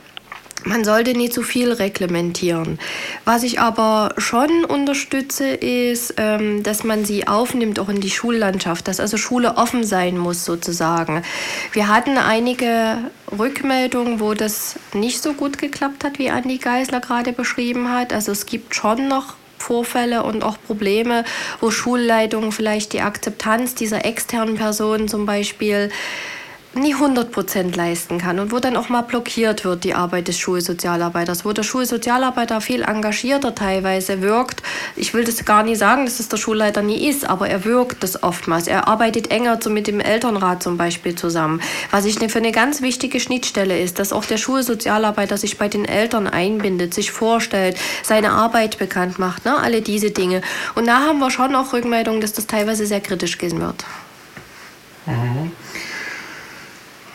man 0.64 0.85
sollte 0.85 1.12
nicht 1.12 1.33
zu 1.33 1.42
viel 1.42 1.72
reglementieren. 1.72 2.79
Was 3.24 3.42
ich 3.42 3.61
aber 3.61 4.14
schon 4.18 4.64
unterstütze, 4.64 5.48
ist, 5.48 6.14
ähm, 6.16 6.62
dass 6.62 6.85
man 6.85 7.05
sie 7.05 7.27
aufnimmt 7.27 7.79
auch 7.79 7.88
in 7.88 8.00
die 8.00 8.11
Schullandschaft, 8.11 8.88
dass 8.88 9.00
also 9.00 9.16
Schule 9.16 9.57
offen 9.57 9.85
sein 9.85 10.18
muss 10.18 10.44
sozusagen. 10.44 11.22
Wir 11.72 11.88
hatten 11.88 12.16
einige 12.18 12.98
Rückmeldungen, 13.37 14.20
wo 14.20 14.35
das 14.35 14.77
nicht 14.92 15.22
so 15.22 15.35
gut 15.35 15.59
geklappt 15.59 16.05
hat, 16.05 16.18
wie 16.18 16.31
Andi 16.31 16.59
Geisler 16.59 17.00
gerade 17.00 17.33
beschrieben 17.33 17.92
hat. 17.92 18.12
Also 18.12 18.33
es 18.33 18.46
gibt 18.46 18.74
schon 18.74 19.09
noch 19.09 19.35
Vorfälle 19.59 20.24
und 20.24 20.42
auch 20.42 20.59
Probleme, 20.66 21.24
wo 21.61 21.70
Schulleitungen 21.70 22.53
vielleicht 22.53 22.92
die 22.92 23.00
Akzeptanz 23.00 23.74
dieser 23.74 24.05
externen 24.05 24.57
Personen 24.57 25.09
zum 25.09 25.27
Beispiel 25.27 25.90
nie 26.77 26.95
100 26.95 27.33
Prozent 27.33 27.77
leisten 27.77 28.19
kann 28.19 28.39
und 28.39 28.53
wo 28.53 28.59
dann 28.59 28.77
auch 28.77 28.89
mal 28.89 29.03
blockiert 29.03 29.65
wird, 29.65 29.85
die 29.85 29.95
Arbeit 29.95 30.29
des 30.29 30.39
Schulsozialarbeiters, 30.39 31.45
wo 31.45 31.53
der 31.53 31.63
Schulsozialarbeiter 31.63 32.61
viel 32.61 32.83
engagierter 32.83 33.55
teilweise 33.55 34.21
wirkt. 34.21 34.63
Ich 34.97 35.15
will 35.15 35.25
das 35.25 35.45
gar 35.45 35.63
nicht 35.63 35.79
sagen, 35.79 36.05
dass 36.05 36.21
es 36.21 36.29
der 36.29 36.37
Schulleiter 36.37 36.83
nie 36.83 37.09
ist, 37.09 37.29
aber 37.29 37.49
er 37.49 37.65
wirkt 37.65 38.03
das 38.03 38.23
oftmals. 38.23 38.67
Er 38.67 38.89
arbeitet 38.89 39.31
enger 39.31 39.59
mit 39.69 39.87
dem 39.87 40.01
Elternrat 40.01 40.63
zum 40.63 40.77
Beispiel 40.77 41.15
zusammen. 41.15 41.61
Was 41.91 42.05
ich 42.05 42.19
für 42.19 42.39
eine 42.39 42.53
ganz 42.53 42.83
wichtige 42.83 43.21
Schnittstelle 43.21 43.79
ist, 43.79 43.99
dass 43.99 44.13
auch 44.13 44.25
der 44.25 44.37
Schulsozialarbeiter 44.37 45.37
sich 45.37 45.59
bei 45.59 45.69
den 45.69 45.85
Eltern 45.85 46.27
einbindet, 46.27 46.95
sich 46.95 47.11
vorstellt, 47.11 47.77
seine 48.03 48.33
Arbeit 48.33 48.79
bekannt 48.79 49.19
macht, 49.19 49.45
ne? 49.45 49.57
alle 49.57 49.83
diese 49.83 50.11
Dinge. 50.11 50.43
Und 50.75 50.87
da 50.87 51.01
haben 51.01 51.19
wir 51.19 51.31
schon 51.31 51.55
auch 51.55 51.73
Rückmeldungen, 51.73 52.21
dass 52.21 52.33
das 52.33 52.47
teilweise 52.47 52.87
sehr 52.87 53.01
kritisch 53.01 53.39
gehen 53.39 53.61
wird. 53.61 53.85
Mhm. 55.07 55.53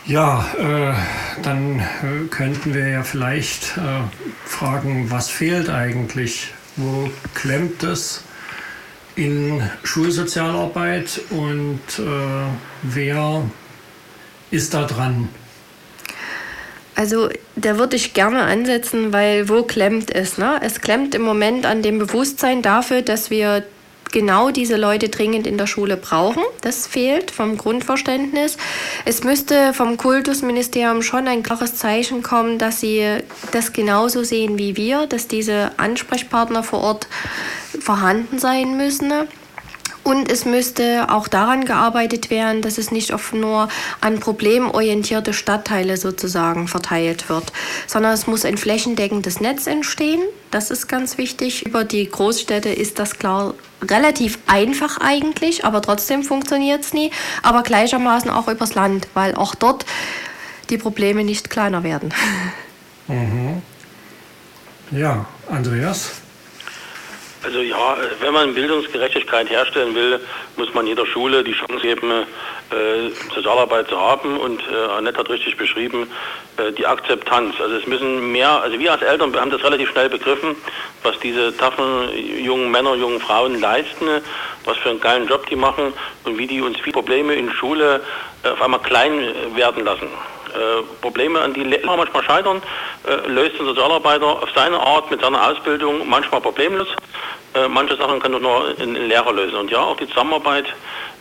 Ja, 0.06 0.44
äh, 0.58 0.94
dann 1.42 1.78
äh, 1.78 2.26
könnten 2.30 2.74
wir 2.74 2.88
ja 2.88 3.02
vielleicht 3.02 3.76
äh, 3.76 4.00
fragen, 4.44 5.10
was 5.10 5.28
fehlt 5.28 5.68
eigentlich? 5.68 6.48
Wo 6.76 7.10
klemmt 7.34 7.82
es 7.82 8.24
in 9.14 9.62
Schulsozialarbeit 9.82 11.20
und 11.30 11.80
äh, 11.98 12.02
wer 12.82 13.42
ist 14.50 14.74
da 14.74 14.84
dran? 14.84 15.28
Also 16.94 17.28
da 17.56 17.78
würde 17.78 17.96
ich 17.96 18.14
gerne 18.14 18.42
ansetzen, 18.42 19.12
weil 19.12 19.48
wo 19.48 19.62
klemmt 19.62 20.14
es? 20.14 20.38
Ne? 20.38 20.60
Es 20.62 20.80
klemmt 20.80 21.14
im 21.14 21.22
Moment 21.22 21.66
an 21.66 21.82
dem 21.82 21.98
Bewusstsein 21.98 22.62
dafür, 22.62 23.02
dass 23.02 23.30
wir 23.30 23.64
genau 24.12 24.50
diese 24.50 24.76
Leute 24.76 25.08
dringend 25.08 25.46
in 25.46 25.58
der 25.58 25.66
Schule 25.66 25.96
brauchen. 25.96 26.42
Das 26.60 26.86
fehlt 26.86 27.30
vom 27.30 27.56
Grundverständnis. 27.56 28.56
Es 29.04 29.24
müsste 29.24 29.74
vom 29.74 29.96
Kultusministerium 29.96 31.02
schon 31.02 31.28
ein 31.28 31.42
klares 31.42 31.76
Zeichen 31.76 32.22
kommen, 32.22 32.58
dass 32.58 32.80
sie 32.80 33.18
das 33.52 33.72
genauso 33.72 34.22
sehen 34.24 34.58
wie 34.58 34.76
wir, 34.76 35.06
dass 35.06 35.28
diese 35.28 35.72
Ansprechpartner 35.78 36.62
vor 36.62 36.80
Ort 36.80 37.08
vorhanden 37.80 38.38
sein 38.38 38.76
müssen. 38.76 39.12
Und 40.02 40.30
es 40.30 40.44
müsste 40.44 41.10
auch 41.10 41.28
daran 41.28 41.64
gearbeitet 41.64 42.30
werden, 42.30 42.62
dass 42.62 42.78
es 42.78 42.90
nicht 42.90 43.12
oft 43.12 43.34
nur 43.34 43.68
an 44.00 44.18
problemorientierte 44.18 45.34
Stadtteile 45.34 45.96
sozusagen 45.96 46.68
verteilt 46.68 47.28
wird, 47.28 47.52
sondern 47.86 48.12
es 48.12 48.26
muss 48.26 48.44
ein 48.44 48.56
flächendeckendes 48.56 49.40
Netz 49.40 49.66
entstehen. 49.66 50.20
Das 50.50 50.70
ist 50.70 50.88
ganz 50.88 51.18
wichtig. 51.18 51.66
Über 51.66 51.84
die 51.84 52.08
Großstädte 52.08 52.70
ist 52.70 52.98
das 52.98 53.18
klar 53.18 53.54
relativ 53.82 54.38
einfach 54.46 54.98
eigentlich, 54.98 55.64
aber 55.64 55.82
trotzdem 55.82 56.22
funktioniert 56.22 56.82
es 56.82 56.92
nie. 56.92 57.10
Aber 57.42 57.62
gleichermaßen 57.62 58.30
auch 58.30 58.48
übers 58.48 58.74
Land, 58.74 59.08
weil 59.14 59.34
auch 59.34 59.54
dort 59.54 59.84
die 60.70 60.78
Probleme 60.78 61.24
nicht 61.24 61.50
kleiner 61.50 61.82
werden. 61.82 62.14
Mhm. 63.06 63.62
Ja, 64.92 65.26
Andreas? 65.48 66.12
Also 67.42 67.60
ja, 67.60 67.96
wenn 68.20 68.34
man 68.34 68.54
Bildungsgerechtigkeit 68.54 69.48
herstellen 69.48 69.94
will, 69.94 70.20
muss 70.56 70.74
man 70.74 70.86
jeder 70.86 71.06
Schule 71.06 71.42
die 71.42 71.54
Chance 71.54 71.80
geben, 71.80 72.10
äh, 72.10 73.10
Sozialarbeit 73.34 73.88
zu 73.88 73.98
haben 73.98 74.36
und 74.38 74.62
äh, 74.70 74.90
Annette 74.92 75.18
hat 75.18 75.30
richtig 75.30 75.56
beschrieben, 75.56 76.06
äh, 76.58 76.70
die 76.72 76.86
Akzeptanz. 76.86 77.58
Also 77.58 77.76
es 77.76 77.86
müssen 77.86 78.30
mehr, 78.30 78.60
also 78.60 78.78
wir 78.78 78.92
als 78.92 79.00
Eltern 79.00 79.34
haben 79.34 79.50
das 79.50 79.64
relativ 79.64 79.88
schnell 79.90 80.10
begriffen, 80.10 80.54
was 81.02 81.18
diese 81.20 81.56
taffen 81.56 82.10
jungen 82.14 82.70
Männer, 82.70 82.94
jungen 82.94 83.20
Frauen 83.20 83.58
leisten, 83.58 84.06
was 84.66 84.76
für 84.76 84.90
einen 84.90 85.00
geilen 85.00 85.26
Job 85.26 85.46
die 85.46 85.56
machen 85.56 85.94
und 86.24 86.36
wie 86.36 86.46
die 86.46 86.60
uns 86.60 86.78
viele 86.78 86.92
Probleme 86.92 87.34
in 87.34 87.50
Schule 87.52 88.02
äh, 88.42 88.50
auf 88.50 88.60
einmal 88.60 88.80
klein 88.80 89.34
werden 89.54 89.84
lassen. 89.84 90.08
Äh, 90.50 90.82
Probleme, 91.00 91.40
an 91.40 91.54
die 91.54 91.64
Lehrer 91.64 91.96
manchmal 91.96 92.22
scheitern, 92.24 92.62
äh, 93.06 93.28
löst 93.28 93.60
ein 93.60 93.66
Sozialarbeiter 93.66 94.26
auf 94.26 94.48
seine 94.54 94.78
Art 94.78 95.10
mit 95.10 95.20
seiner 95.20 95.46
Ausbildung 95.46 96.08
manchmal 96.08 96.40
problemlos. 96.40 96.88
Äh, 97.54 97.68
manche 97.68 97.96
Sachen 97.96 98.20
kann 98.20 98.32
nur 98.32 98.74
ein 98.78 98.94
Lehrer 98.94 99.32
lösen. 99.32 99.56
Und 99.56 99.70
ja, 99.70 99.80
auch 99.80 99.96
die 99.96 100.08
Zusammenarbeit 100.08 100.66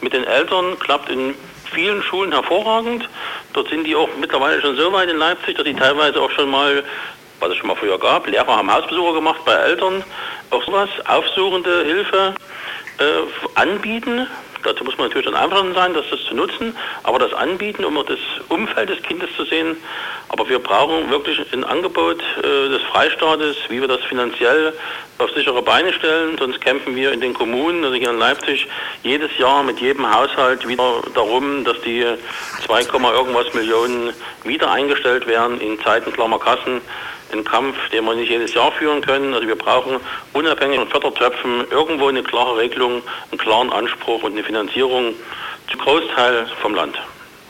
mit 0.01 0.13
den 0.13 0.23
Eltern 0.23 0.77
klappt 0.79 1.09
in 1.09 1.35
vielen 1.71 2.01
Schulen 2.03 2.31
hervorragend. 2.31 3.07
Dort 3.53 3.69
sind 3.69 3.83
die 3.85 3.95
auch 3.95 4.09
mittlerweile 4.19 4.61
schon 4.61 4.75
so 4.75 4.91
weit 4.93 5.09
in 5.09 5.17
Leipzig, 5.17 5.55
dass 5.55 5.65
die 5.65 5.75
teilweise 5.75 6.21
auch 6.21 6.31
schon 6.31 6.49
mal, 6.49 6.83
was 7.39 7.51
es 7.51 7.57
schon 7.57 7.67
mal 7.67 7.75
früher 7.75 7.99
gab, 7.99 8.27
Lehrer 8.27 8.57
haben 8.57 8.73
Hausbesuche 8.73 9.13
gemacht 9.13 9.41
bei 9.45 9.53
Eltern, 9.53 10.03
auch 10.49 10.63
sowas, 10.63 10.89
aufsuchende 11.07 11.83
Hilfe 11.85 12.33
äh, 12.97 13.59
anbieten 13.59 14.27
Dazu 14.63 14.83
muss 14.83 14.97
man 14.97 15.07
natürlich 15.07 15.25
dann 15.25 15.35
einverstanden 15.35 15.75
sein, 15.75 15.93
das 15.93 16.05
zu 16.27 16.35
nutzen, 16.35 16.75
aber 17.03 17.19
das 17.19 17.33
anbieten, 17.33 17.85
um 17.85 17.95
das 18.05 18.19
Umfeld 18.49 18.89
des 18.89 19.01
Kindes 19.03 19.29
zu 19.35 19.45
sehen. 19.45 19.77
Aber 20.29 20.47
wir 20.49 20.59
brauchen 20.59 21.09
wirklich 21.09 21.41
ein 21.53 21.63
Angebot 21.63 22.21
äh, 22.39 22.69
des 22.69 22.81
Freistaates, 22.83 23.55
wie 23.69 23.81
wir 23.81 23.87
das 23.87 24.01
finanziell 24.01 24.73
auf 25.17 25.31
sichere 25.31 25.61
Beine 25.61 25.93
stellen. 25.93 26.37
Sonst 26.37 26.61
kämpfen 26.61 26.95
wir 26.95 27.11
in 27.11 27.21
den 27.21 27.33
Kommunen, 27.33 27.83
also 27.83 27.95
hier 27.95 28.09
in 28.09 28.19
Leipzig, 28.19 28.67
jedes 29.03 29.35
Jahr 29.37 29.63
mit 29.63 29.79
jedem 29.79 30.13
Haushalt 30.13 30.67
wieder 30.67 31.01
darum, 31.13 31.63
dass 31.63 31.79
die 31.81 32.05
2, 32.65 32.81
irgendwas 33.13 33.53
Millionen 33.53 34.13
wieder 34.43 34.71
eingestellt 34.71 35.25
werden 35.27 35.59
in 35.61 35.79
Zeiten 35.81 36.11
klammer 36.13 36.39
Kassen 36.39 36.81
ein 37.33 37.43
Kampf, 37.43 37.75
den 37.91 38.05
wir 38.05 38.15
nicht 38.15 38.29
jedes 38.29 38.53
Jahr 38.53 38.71
führen 38.71 39.01
können. 39.01 39.33
Also 39.33 39.47
wir 39.47 39.57
brauchen 39.57 39.97
unabhängig 40.33 40.79
von 40.79 40.87
Fördertöpfen 40.87 41.65
irgendwo 41.71 42.07
eine 42.07 42.23
klare 42.23 42.57
Regelung, 42.57 43.01
einen 43.31 43.39
klaren 43.39 43.71
Anspruch 43.71 44.23
und 44.23 44.33
eine 44.33 44.43
Finanzierung 44.43 45.13
zu 45.71 45.77
Großteil 45.77 46.47
vom 46.61 46.75
Land. 46.75 46.97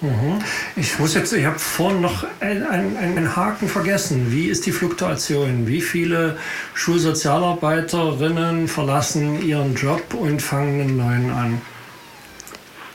Mhm. 0.01 0.39
Ich 0.77 0.97
muss 0.97 1.13
jetzt, 1.13 1.33
ich 1.33 1.45
habe 1.45 1.59
vorhin 1.59 2.01
noch 2.01 2.23
einen, 2.39 2.63
einen, 2.97 3.35
Haken 3.35 3.67
vergessen. 3.67 4.31
Wie 4.31 4.47
ist 4.47 4.65
die 4.65 4.71
Fluktuation? 4.71 5.67
Wie 5.67 5.81
viele 5.81 6.37
Schulsozialarbeiterinnen 6.73 8.69
verlassen 8.69 9.45
ihren 9.45 9.75
Job 9.75 10.01
und 10.13 10.41
fangen 10.41 10.81
einen 10.81 10.97
neuen 10.97 11.31
an 11.31 11.61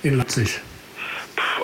in 0.03 0.17
Leipzig? 0.17 0.61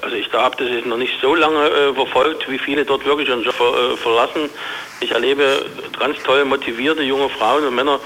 Also 0.02 0.16
ich 0.16 0.30
habe 0.32 0.56
das 0.56 0.68
jetzt 0.68 0.86
noch 0.86 0.98
nicht 0.98 1.14
so 1.22 1.34
lange 1.34 1.68
äh, 1.68 1.94
verfolgt, 1.94 2.50
wie 2.50 2.58
viele 2.58 2.84
dort 2.84 3.04
wirklich 3.06 3.28
ihren 3.28 3.42
Job 3.42 3.54
äh, 3.60 3.96
verlassen. 3.96 4.50
Ich 5.00 5.12
erlebe 5.12 5.64
ganz 5.98 6.22
toll 6.22 6.44
motivierte 6.44 7.02
junge 7.02 7.30
Frauen 7.30 7.66
und 7.66 7.74
Männer, 7.74 7.98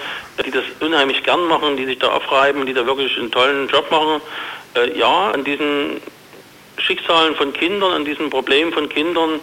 die 0.45 0.51
das 0.51 0.63
unheimlich 0.81 1.25
gern 1.25 1.47
machen, 1.49 1.77
die 1.77 1.87
sich 1.87 1.99
da 1.99 2.09
aufreiben, 2.09 2.67
die 2.67 2.73
da 2.73 2.87
wirklich 2.87 3.17
einen 3.19 3.33
tollen 3.33 3.69
Job 3.69 3.91
machen. 3.91 4.21
Äh, 4.75 4.97
ja, 4.97 5.31
an 5.33 5.43
diesen 5.43 6.01
Schicksalen 6.79 7.35
von 7.35 7.53
Kindern, 7.53 7.93
an 7.93 8.05
diesen 8.05 8.31
Problemen 8.31 8.73
von 8.73 8.89
Kindern 8.89 9.41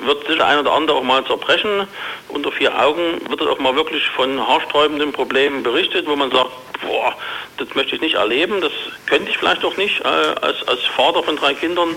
wird 0.00 0.26
sich 0.26 0.40
ein 0.42 0.58
oder 0.58 0.72
andere 0.72 0.96
auch 0.96 1.02
mal 1.02 1.24
zerbrechen. 1.26 1.86
Unter 2.28 2.52
vier 2.52 2.78
Augen 2.78 3.20
wird 3.28 3.42
auch 3.42 3.58
mal 3.58 3.76
wirklich 3.76 4.08
von 4.10 4.40
haarsträubenden 4.46 5.12
Problemen 5.12 5.62
berichtet, 5.62 6.06
wo 6.06 6.16
man 6.16 6.30
sagt, 6.30 6.50
boah, 6.86 7.14
das 7.58 7.74
möchte 7.74 7.96
ich 7.96 8.00
nicht 8.00 8.14
erleben, 8.14 8.60
das 8.60 8.72
könnte 9.06 9.30
ich 9.30 9.38
vielleicht 9.38 9.64
auch 9.64 9.76
nicht 9.76 10.00
äh, 10.00 10.08
als, 10.08 10.66
als 10.68 10.84
Vater 10.96 11.22
von 11.22 11.36
drei 11.36 11.54
Kindern. 11.54 11.96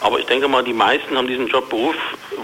Aber 0.00 0.18
ich 0.20 0.26
denke 0.26 0.46
mal, 0.46 0.62
die 0.62 0.72
meisten 0.72 1.16
haben 1.16 1.26
diesen 1.26 1.48
Jobberuf 1.48 1.96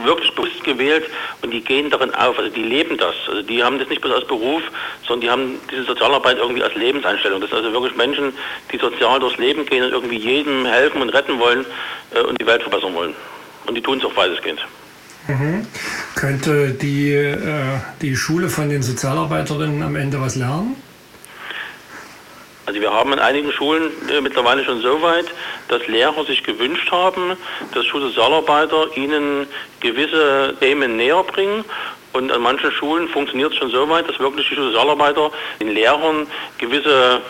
wirklich 0.04 0.34
bewusst 0.34 0.64
gewählt 0.64 1.04
und 1.42 1.52
die 1.52 1.60
gehen 1.60 1.88
darin 1.88 2.12
auf. 2.14 2.38
Also 2.38 2.50
die 2.50 2.62
leben 2.62 2.96
das. 2.96 3.14
Also 3.28 3.42
die 3.42 3.62
haben 3.62 3.78
das 3.78 3.88
nicht 3.88 4.00
bloß 4.00 4.14
als 4.14 4.26
Beruf, 4.26 4.62
sondern 5.06 5.20
die 5.20 5.30
haben 5.30 5.60
diese 5.70 5.84
Sozialarbeit 5.84 6.38
irgendwie 6.38 6.62
als 6.62 6.74
Lebenseinstellung. 6.74 7.40
Das 7.40 7.50
sind 7.50 7.58
also 7.58 7.72
wirklich 7.72 7.96
Menschen, 7.96 8.32
die 8.72 8.78
sozial 8.78 9.20
durchs 9.20 9.38
Leben 9.38 9.64
gehen 9.66 9.84
und 9.84 9.92
irgendwie 9.92 10.18
jedem 10.18 10.66
helfen 10.66 11.00
und 11.00 11.10
retten 11.10 11.38
wollen 11.38 11.64
äh, 12.12 12.20
und 12.20 12.40
die 12.40 12.46
Welt 12.46 12.62
verbessern 12.62 12.94
wollen. 12.94 13.14
Und 13.66 13.76
die 13.76 13.80
tun 13.80 13.98
es 13.98 14.04
auch 14.04 14.16
weitestgehend. 14.16 14.60
Mhm. 15.28 15.66
Könnte 16.16 16.72
die, 16.72 17.12
äh, 17.12 17.36
die 18.02 18.16
Schule 18.16 18.48
von 18.48 18.68
den 18.68 18.82
Sozialarbeiterinnen 18.82 19.82
am 19.82 19.96
Ende 19.96 20.20
was 20.20 20.36
lernen? 20.36 20.76
Also 22.66 22.81
wir 22.81 22.92
haben 22.92 23.12
in 23.12 23.18
einigen 23.18 23.53
Schulen 23.53 23.92
äh, 24.09 24.20
mittlerweile 24.20 24.64
schon 24.64 24.81
so 24.81 25.03
weit, 25.03 25.27
dass 25.68 25.87
Lehrer 25.87 26.24
sich 26.24 26.42
gewünscht 26.42 26.90
haben, 26.90 27.37
dass 27.74 27.85
Schulsozialarbeiter 27.87 28.96
ihnen 28.96 29.46
gewisse 29.81 30.55
Themen 30.61 30.96
näher 30.96 31.22
bringen. 31.24 31.64
Und 32.14 32.31
an 32.33 32.42
manchen 32.42 32.70
Schulen 32.72 33.09
funktioniert 33.09 33.53
es 33.53 33.59
schon 33.59 33.70
so 33.70 33.88
weit, 33.88 34.09
dass 34.09 34.18
wirklich 34.18 34.48
die 34.48 34.55
Sozialarbeiter 34.55 35.31
den 35.61 35.68
Lehrern 35.74 36.27
gewisse 36.59 37.20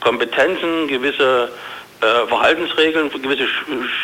Kompetenzen, 0.00 0.86
gewisse 0.86 1.50
äh, 2.00 2.26
Verhaltensregeln, 2.28 3.10
gewisse 3.10 3.48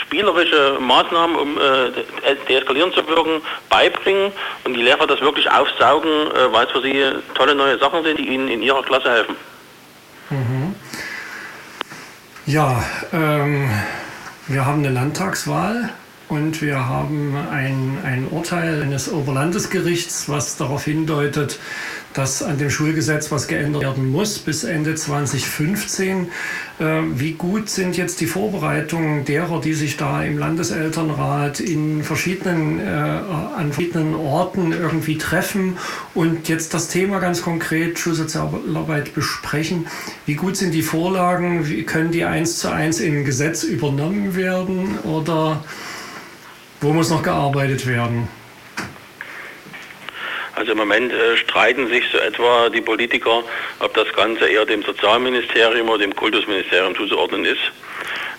spielerische 0.00 0.78
Maßnahmen, 0.80 1.36
um 1.36 1.58
äh, 1.58 2.34
deeskalieren 2.48 2.92
zu 2.92 3.06
wirken, 3.06 3.42
beibringen 3.68 4.32
und 4.64 4.74
die 4.74 4.82
Lehrer 4.82 5.06
das 5.06 5.20
wirklich 5.20 5.48
aufsaugen, 5.48 6.10
äh, 6.10 6.52
weil 6.52 6.66
es 6.66 6.72
für 6.72 6.82
sie 6.82 7.04
tolle 7.34 7.54
neue 7.54 7.78
Sachen 7.78 8.02
sind, 8.02 8.18
die 8.18 8.28
ihnen 8.28 8.48
in 8.48 8.62
ihrer 8.62 8.82
Klasse 8.82 9.10
helfen. 9.10 9.51
Ja, 12.46 12.82
ähm, 13.12 13.70
wir 14.48 14.66
haben 14.66 14.80
eine 14.80 14.90
Landtagswahl 14.90 15.90
und 16.28 16.60
wir 16.60 16.88
haben 16.88 17.36
ein, 17.36 17.98
ein 18.02 18.26
Urteil 18.28 18.82
eines 18.82 19.12
Oberlandesgerichts, 19.12 20.28
was 20.28 20.56
darauf 20.56 20.84
hindeutet, 20.84 21.60
dass 22.14 22.42
an 22.42 22.58
dem 22.58 22.70
Schulgesetz 22.70 23.30
was 23.30 23.48
geändert 23.48 23.82
werden 23.82 24.10
muss 24.10 24.38
bis 24.38 24.64
Ende 24.64 24.94
2015. 24.94 26.28
Äh, 26.78 26.84
wie 27.14 27.32
gut 27.32 27.68
sind 27.68 27.96
jetzt 27.96 28.20
die 28.20 28.26
Vorbereitungen 28.26 29.24
derer, 29.24 29.60
die 29.60 29.72
sich 29.72 29.96
da 29.96 30.22
im 30.22 30.38
Landeselternrat 30.38 31.60
in 31.60 32.02
verschiedenen, 32.02 32.80
äh, 32.80 32.82
an 32.82 33.72
verschiedenen 33.72 34.14
Orten 34.14 34.72
irgendwie 34.72 35.18
treffen 35.18 35.76
und 36.14 36.48
jetzt 36.48 36.74
das 36.74 36.88
Thema 36.88 37.18
ganz 37.18 37.42
konkret 37.42 37.98
Schulsozialarbeit 37.98 39.14
besprechen? 39.14 39.86
Wie 40.26 40.34
gut 40.34 40.56
sind 40.56 40.72
die 40.72 40.82
Vorlagen? 40.82 41.68
Wie 41.68 41.84
können 41.84 42.10
die 42.10 42.24
eins 42.24 42.58
zu 42.58 42.68
eins 42.68 43.00
in 43.00 43.24
Gesetz 43.24 43.62
übernommen 43.62 44.36
werden 44.36 44.98
oder 45.04 45.64
wo 46.80 46.92
muss 46.92 47.10
noch 47.10 47.22
gearbeitet 47.22 47.86
werden? 47.86 48.28
Also 50.62 50.72
im 50.72 50.78
Moment 50.78 51.12
äh, 51.12 51.36
streiten 51.38 51.88
sich 51.88 52.04
so 52.12 52.18
etwa 52.18 52.68
die 52.68 52.80
Politiker, 52.80 53.42
ob 53.80 53.94
das 53.94 54.06
Ganze 54.12 54.46
eher 54.46 54.64
dem 54.64 54.84
Sozialministerium 54.84 55.88
oder 55.88 55.98
dem 55.98 56.14
Kultusministerium 56.14 56.94
zuzuordnen 56.94 57.44
ist. 57.44 57.58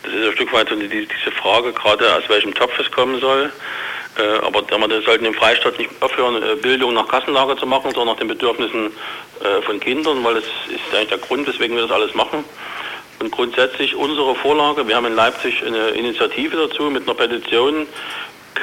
Das 0.03 0.13
ist 0.13 0.27
ein 0.27 0.31
Stück 0.31 0.53
weit 0.53 0.69
so 0.69 0.75
die, 0.75 0.87
diese 0.87 1.31
Frage, 1.35 1.73
gerade 1.73 2.15
aus 2.15 2.23
welchem 2.29 2.53
Topf 2.53 2.79
es 2.79 2.89
kommen 2.91 3.19
soll. 3.19 3.51
Äh, 4.17 4.37
aber 4.41 4.63
wir 4.89 5.01
sollten 5.01 5.25
im 5.25 5.33
Freistaat 5.33 5.77
nicht 5.77 5.89
aufhören, 5.99 6.41
äh, 6.41 6.55
Bildung 6.55 6.93
nach 6.93 7.09
Kassenlage 7.09 7.57
zu 7.57 7.65
machen, 7.65 7.91
sondern 7.91 8.15
nach 8.15 8.19
den 8.19 8.29
Bedürfnissen 8.29 8.93
äh, 9.41 9.61
von 9.63 9.81
Kindern, 9.81 10.23
weil 10.23 10.35
das 10.35 10.45
ist 10.69 10.95
eigentlich 10.95 11.09
der 11.09 11.17
Grund, 11.17 11.45
weswegen 11.45 11.75
wir 11.75 11.83
das 11.83 11.91
alles 11.91 12.15
machen. 12.15 12.45
Und 13.19 13.31
grundsätzlich 13.33 13.95
unsere 13.97 14.33
Vorlage, 14.35 14.87
wir 14.87 14.95
haben 14.95 15.07
in 15.07 15.15
Leipzig 15.15 15.61
eine 15.65 15.89
Initiative 15.89 16.55
dazu 16.55 16.83
mit 16.83 17.03
einer 17.03 17.15
Petition, 17.15 17.85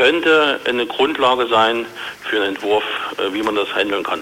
könnte 0.00 0.60
eine 0.64 0.86
Grundlage 0.86 1.46
sein 1.48 1.84
für 2.22 2.36
einen 2.36 2.54
Entwurf, 2.54 2.84
äh, 3.18 3.34
wie 3.34 3.42
man 3.42 3.54
das 3.54 3.68
handeln 3.74 4.02
kann. 4.02 4.20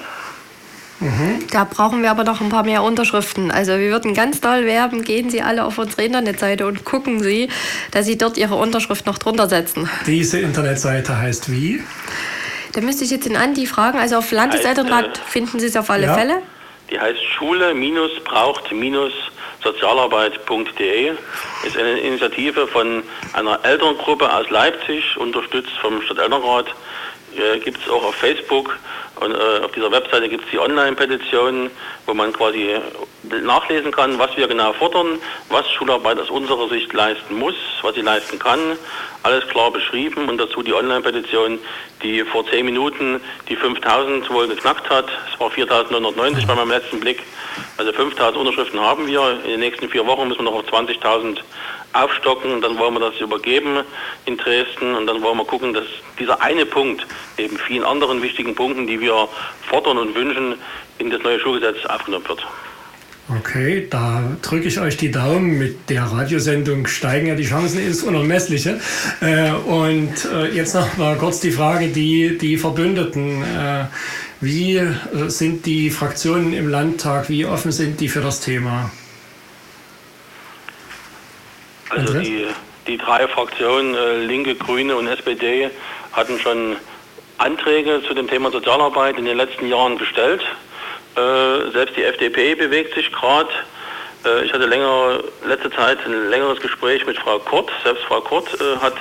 Mhm. 0.98 1.46
Da 1.52 1.62
brauchen 1.62 2.02
wir 2.02 2.10
aber 2.10 2.24
noch 2.24 2.40
ein 2.40 2.48
paar 2.48 2.64
mehr 2.64 2.82
Unterschriften. 2.82 3.52
Also 3.52 3.78
wir 3.78 3.90
würden 3.90 4.12
ganz 4.12 4.40
doll 4.40 4.66
werben, 4.66 5.02
gehen 5.02 5.30
Sie 5.30 5.40
alle 5.40 5.64
auf 5.64 5.78
unsere 5.78 6.02
Internetseite 6.02 6.66
und 6.66 6.84
gucken 6.84 7.22
Sie, 7.22 7.48
dass 7.92 8.06
Sie 8.06 8.18
dort 8.18 8.36
Ihre 8.36 8.56
Unterschrift 8.56 9.06
noch 9.06 9.18
drunter 9.18 9.48
setzen. 9.48 9.88
Diese 10.06 10.40
Internetseite 10.40 11.16
heißt 11.16 11.48
wie? 11.52 11.80
Da 12.72 12.80
müsste 12.80 13.04
ich 13.04 13.10
jetzt 13.10 13.26
den 13.26 13.36
Andi 13.36 13.66
fragen. 13.66 13.98
Also 13.98 14.16
auf 14.16 14.32
Landeselternrat 14.32 15.18
äh, 15.18 15.20
finden 15.30 15.60
Sie 15.60 15.66
es 15.66 15.76
auf 15.76 15.90
alle 15.90 16.06
ja. 16.06 16.14
Fälle. 16.14 16.42
Die 16.90 16.98
heißt 16.98 17.22
Schule-braucht- 17.22 18.72
sozialarbeit.de 19.62 21.12
ist 21.64 21.76
eine 21.76 21.98
Initiative 21.98 22.66
von 22.68 23.02
einer 23.32 23.58
Elterngruppe 23.64 24.32
aus 24.32 24.48
Leipzig, 24.50 25.16
unterstützt 25.16 25.72
vom 25.80 26.00
Stadtelternrat. 26.02 26.66
Äh, 27.36 27.58
gibt 27.58 27.78
es 27.82 27.90
auch 27.90 28.04
auf 28.04 28.14
Facebook 28.14 28.78
und 29.20 29.32
äh, 29.32 29.64
auf 29.64 29.72
dieser 29.72 29.90
Webseite 29.90 30.28
gibt 30.28 30.44
es 30.44 30.50
die 30.50 30.58
Online-Petition, 30.58 31.70
wo 32.06 32.14
man 32.14 32.32
quasi 32.32 32.76
nachlesen 33.42 33.90
kann, 33.90 34.18
was 34.18 34.36
wir 34.36 34.46
genau 34.46 34.72
fordern, 34.72 35.18
was 35.48 35.68
Schularbeit 35.72 36.18
aus 36.18 36.30
unserer 36.30 36.68
Sicht 36.68 36.92
leisten 36.92 37.36
muss, 37.36 37.54
was 37.82 37.94
sie 37.94 38.00
leisten 38.00 38.38
kann. 38.38 38.60
Alles 39.24 39.46
klar 39.48 39.70
beschrieben 39.72 40.28
und 40.28 40.38
dazu 40.38 40.62
die 40.62 40.72
Online-Petition, 40.72 41.58
die 42.02 42.22
vor 42.22 42.46
zehn 42.46 42.64
Minuten 42.64 43.20
die 43.48 43.56
5000 43.56 44.30
wohl 44.30 44.46
geknackt 44.46 44.88
hat. 44.88 45.06
Es 45.32 45.40
war 45.40 45.50
4990 45.50 46.46
bei 46.46 46.54
meinem 46.54 46.70
letzten 46.70 47.00
Blick. 47.00 47.22
Also 47.76 47.92
5000 47.92 48.36
Unterschriften 48.36 48.80
haben 48.80 49.06
wir. 49.06 49.40
In 49.44 49.50
den 49.50 49.60
nächsten 49.60 49.88
vier 49.88 50.06
Wochen 50.06 50.28
müssen 50.28 50.44
wir 50.44 50.50
noch 50.50 50.60
auf 50.60 50.72
20.000 50.72 51.38
aufstocken 51.92 52.52
und 52.52 52.60
dann 52.62 52.78
wollen 52.78 52.94
wir 52.94 53.00
das 53.00 53.20
übergeben 53.20 53.78
in 54.26 54.36
Dresden 54.36 54.94
und 54.94 55.06
dann 55.06 55.22
wollen 55.22 55.38
wir 55.38 55.44
gucken, 55.44 55.72
dass 55.72 55.84
dieser 56.18 56.40
eine 56.42 56.66
Punkt 56.66 57.06
neben 57.38 57.56
vielen 57.58 57.84
anderen 57.84 58.22
wichtigen 58.22 58.54
Punkten, 58.54 58.86
die 58.86 59.00
wir 59.00 59.28
fordern 59.68 59.98
und 59.98 60.14
wünschen, 60.14 60.54
in 60.98 61.10
das 61.10 61.22
neue 61.22 61.40
Schulgesetz 61.40 61.84
aufgenommen 61.86 62.28
wird. 62.28 62.46
Okay, 63.30 63.86
da 63.90 64.22
drücke 64.40 64.68
ich 64.68 64.80
euch 64.80 64.96
die 64.96 65.10
Daumen. 65.10 65.58
Mit 65.58 65.90
der 65.90 66.04
Radiosendung 66.04 66.86
steigen 66.86 67.26
ja 67.26 67.34
die 67.34 67.44
Chancen 67.44 67.86
ins 67.86 68.02
Unermessliche. 68.02 68.80
Äh, 69.20 69.50
und 69.50 70.24
äh, 70.32 70.46
jetzt 70.54 70.74
noch 70.74 70.96
mal 70.96 71.16
kurz 71.16 71.40
die 71.40 71.50
Frage, 71.50 71.88
die, 71.88 72.38
die 72.38 72.56
Verbündeten. 72.56 73.42
Äh, 73.42 73.84
wie 74.40 74.80
sind 75.26 75.66
die 75.66 75.90
Fraktionen 75.90 76.54
im 76.54 76.68
Landtag? 76.68 77.28
Wie 77.28 77.44
offen 77.44 77.72
sind 77.72 78.00
die 78.00 78.08
für 78.08 78.20
das 78.20 78.40
Thema? 78.40 78.90
Also 81.90 82.18
die, 82.18 82.46
die 82.86 82.98
drei 82.98 83.26
Fraktionen, 83.28 84.26
Linke, 84.26 84.54
Grüne 84.54 84.96
und 84.96 85.06
SPD, 85.06 85.70
hatten 86.12 86.38
schon 86.38 86.76
Anträge 87.38 88.02
zu 88.06 88.14
dem 88.14 88.28
Thema 88.28 88.50
Sozialarbeit 88.50 89.16
in 89.16 89.24
den 89.24 89.36
letzten 89.36 89.68
Jahren 89.68 89.96
gestellt. 89.96 90.42
Äh, 91.16 91.70
selbst 91.72 91.96
die 91.96 92.02
FDP 92.02 92.54
bewegt 92.54 92.94
sich 92.94 93.10
gerade. 93.12 93.48
Äh, 94.24 94.44
ich 94.44 94.52
hatte 94.52 94.66
länger, 94.66 95.20
letzte 95.46 95.70
Zeit 95.70 95.98
ein 96.04 96.30
längeres 96.30 96.60
Gespräch 96.60 97.06
mit 97.06 97.18
Frau 97.18 97.38
Kurt. 97.38 97.70
Selbst 97.84 98.04
Frau 98.04 98.20
Kurt 98.20 98.48
äh, 98.60 98.76
hat 98.78 98.94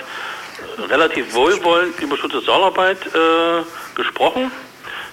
relativ 0.89 1.33
wohlwollend 1.33 1.99
über 1.99 2.17
Schutz-Sozialarbeit 2.17 2.97
gesprochen. 3.95 4.51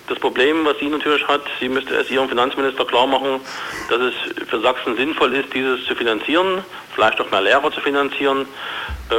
Das 0.09 0.19
Problem, 0.19 0.65
was 0.67 0.79
sie 0.79 0.87
natürlich 0.87 1.27
hat, 1.27 1.43
sie 1.59 1.69
müsste 1.69 1.95
es 1.97 2.11
ihrem 2.11 2.29
Finanzminister 2.29 2.85
klar 2.85 3.07
machen, 3.07 3.41
dass 3.89 3.99
es 4.01 4.49
für 4.49 4.61
Sachsen 4.61 4.97
sinnvoll 4.97 5.35
ist, 5.35 5.53
dieses 5.55 5.85
zu 5.87 5.95
finanzieren, 5.95 6.63
vielleicht 6.95 7.21
auch 7.21 7.31
mehr 7.31 7.43
Lehrer 7.43 7.71
zu 7.73 7.81
finanzieren. 7.81 8.47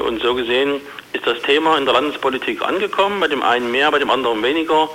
Und 0.06 0.22
so 0.22 0.34
gesehen 0.36 0.82
ist 1.14 1.26
das 1.28 1.42
Thema 1.42 1.78
in 1.78 1.86
der 1.86 1.94
Landespolitik 1.94 2.62
angekommen, 2.62 3.20
bei 3.20 3.28
dem 3.28 3.44
einen 3.44 3.72
mehr, 3.72 3.92
bei 3.92 4.00
dem 4.00 4.10
anderen 4.10 4.42
weniger. 4.42 4.90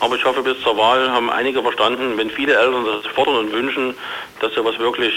Aber 0.00 0.16
ich 0.16 0.24
hoffe, 0.24 0.42
bis 0.42 0.60
zur 0.62 0.76
Wahl 0.76 1.10
haben 1.10 1.30
einige 1.30 1.62
verstanden, 1.62 2.16
wenn 2.16 2.30
viele 2.30 2.54
Eltern 2.54 2.84
das 2.84 3.06
fordern 3.12 3.36
und 3.36 3.52
wünschen, 3.52 3.94
dass 4.40 4.52
sowas 4.54 4.78
wirklich 4.78 5.14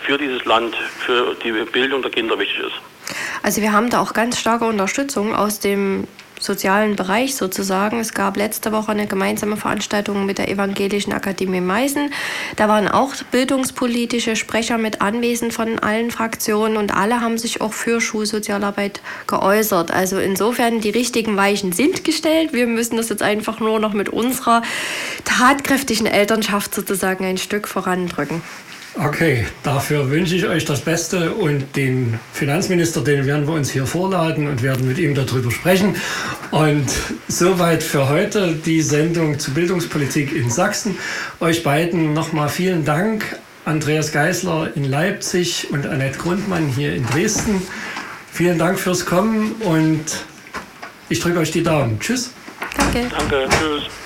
für 0.00 0.18
dieses 0.18 0.44
Land, 0.44 0.76
für 0.76 1.34
die 1.42 1.52
Bildung 1.52 2.02
der 2.02 2.10
Kinder 2.10 2.38
wichtig 2.38 2.58
ist. 2.58 2.74
Also 3.42 3.62
wir 3.62 3.72
haben 3.72 3.90
da 3.90 4.00
auch 4.00 4.12
ganz 4.12 4.38
starke 4.38 4.64
Unterstützung 4.64 5.34
aus 5.34 5.60
dem 5.60 6.06
sozialen 6.46 6.96
Bereich 6.96 7.36
sozusagen. 7.36 8.00
Es 8.00 8.14
gab 8.14 8.36
letzte 8.36 8.72
Woche 8.72 8.92
eine 8.92 9.06
gemeinsame 9.06 9.56
Veranstaltung 9.56 10.24
mit 10.24 10.38
der 10.38 10.48
Evangelischen 10.48 11.12
Akademie 11.12 11.60
Meißen. 11.60 12.10
Da 12.56 12.68
waren 12.68 12.88
auch 12.88 13.12
bildungspolitische 13.30 14.36
Sprecher 14.36 14.78
mit 14.78 15.02
anwesend 15.02 15.52
von 15.52 15.78
allen 15.78 16.10
Fraktionen 16.10 16.76
und 16.76 16.94
alle 16.94 17.20
haben 17.20 17.36
sich 17.36 17.60
auch 17.60 17.72
für 17.72 18.00
Schulsozialarbeit 18.00 19.00
geäußert. 19.26 19.90
Also 19.90 20.18
insofern 20.18 20.80
die 20.80 20.90
richtigen 20.90 21.36
Weichen 21.36 21.72
sind 21.72 22.04
gestellt. 22.04 22.52
Wir 22.52 22.66
müssen 22.66 22.96
das 22.96 23.08
jetzt 23.08 23.22
einfach 23.22 23.60
nur 23.60 23.80
noch 23.80 23.92
mit 23.92 24.08
unserer 24.08 24.62
tatkräftigen 25.24 26.06
Elternschaft 26.06 26.74
sozusagen 26.74 27.24
ein 27.24 27.38
Stück 27.38 27.68
vorandrücken. 27.68 28.40
Okay, 28.98 29.46
dafür 29.62 30.10
wünsche 30.10 30.36
ich 30.36 30.46
euch 30.46 30.64
das 30.64 30.80
Beste 30.80 31.32
und 31.32 31.76
den 31.76 32.18
Finanzminister, 32.32 33.02
den 33.02 33.26
werden 33.26 33.46
wir 33.46 33.54
uns 33.54 33.70
hier 33.70 33.84
vorladen 33.84 34.48
und 34.48 34.62
werden 34.62 34.88
mit 34.88 34.98
ihm 34.98 35.14
darüber 35.14 35.50
sprechen. 35.50 35.96
Und 36.50 36.86
soweit 37.28 37.82
für 37.82 38.08
heute 38.08 38.54
die 38.54 38.80
Sendung 38.80 39.38
zu 39.38 39.52
Bildungspolitik 39.52 40.34
in 40.34 40.50
Sachsen. 40.50 40.96
Euch 41.40 41.62
beiden 41.62 42.14
nochmal 42.14 42.48
vielen 42.48 42.86
Dank. 42.86 43.38
Andreas 43.66 44.12
Geisler 44.12 44.70
in 44.74 44.84
Leipzig 44.84 45.68
und 45.72 45.86
Annette 45.86 46.18
Grundmann 46.18 46.66
hier 46.68 46.94
in 46.94 47.04
Dresden. 47.04 47.60
Vielen 48.32 48.58
Dank 48.58 48.78
fürs 48.78 49.04
Kommen 49.04 49.52
und 49.60 50.04
ich 51.10 51.20
drücke 51.20 51.40
euch 51.40 51.50
die 51.50 51.62
Daumen. 51.62 52.00
Tschüss. 52.00 52.30
Danke. 52.78 53.08
Danke. 53.10 53.48
Tschüss. 53.50 54.05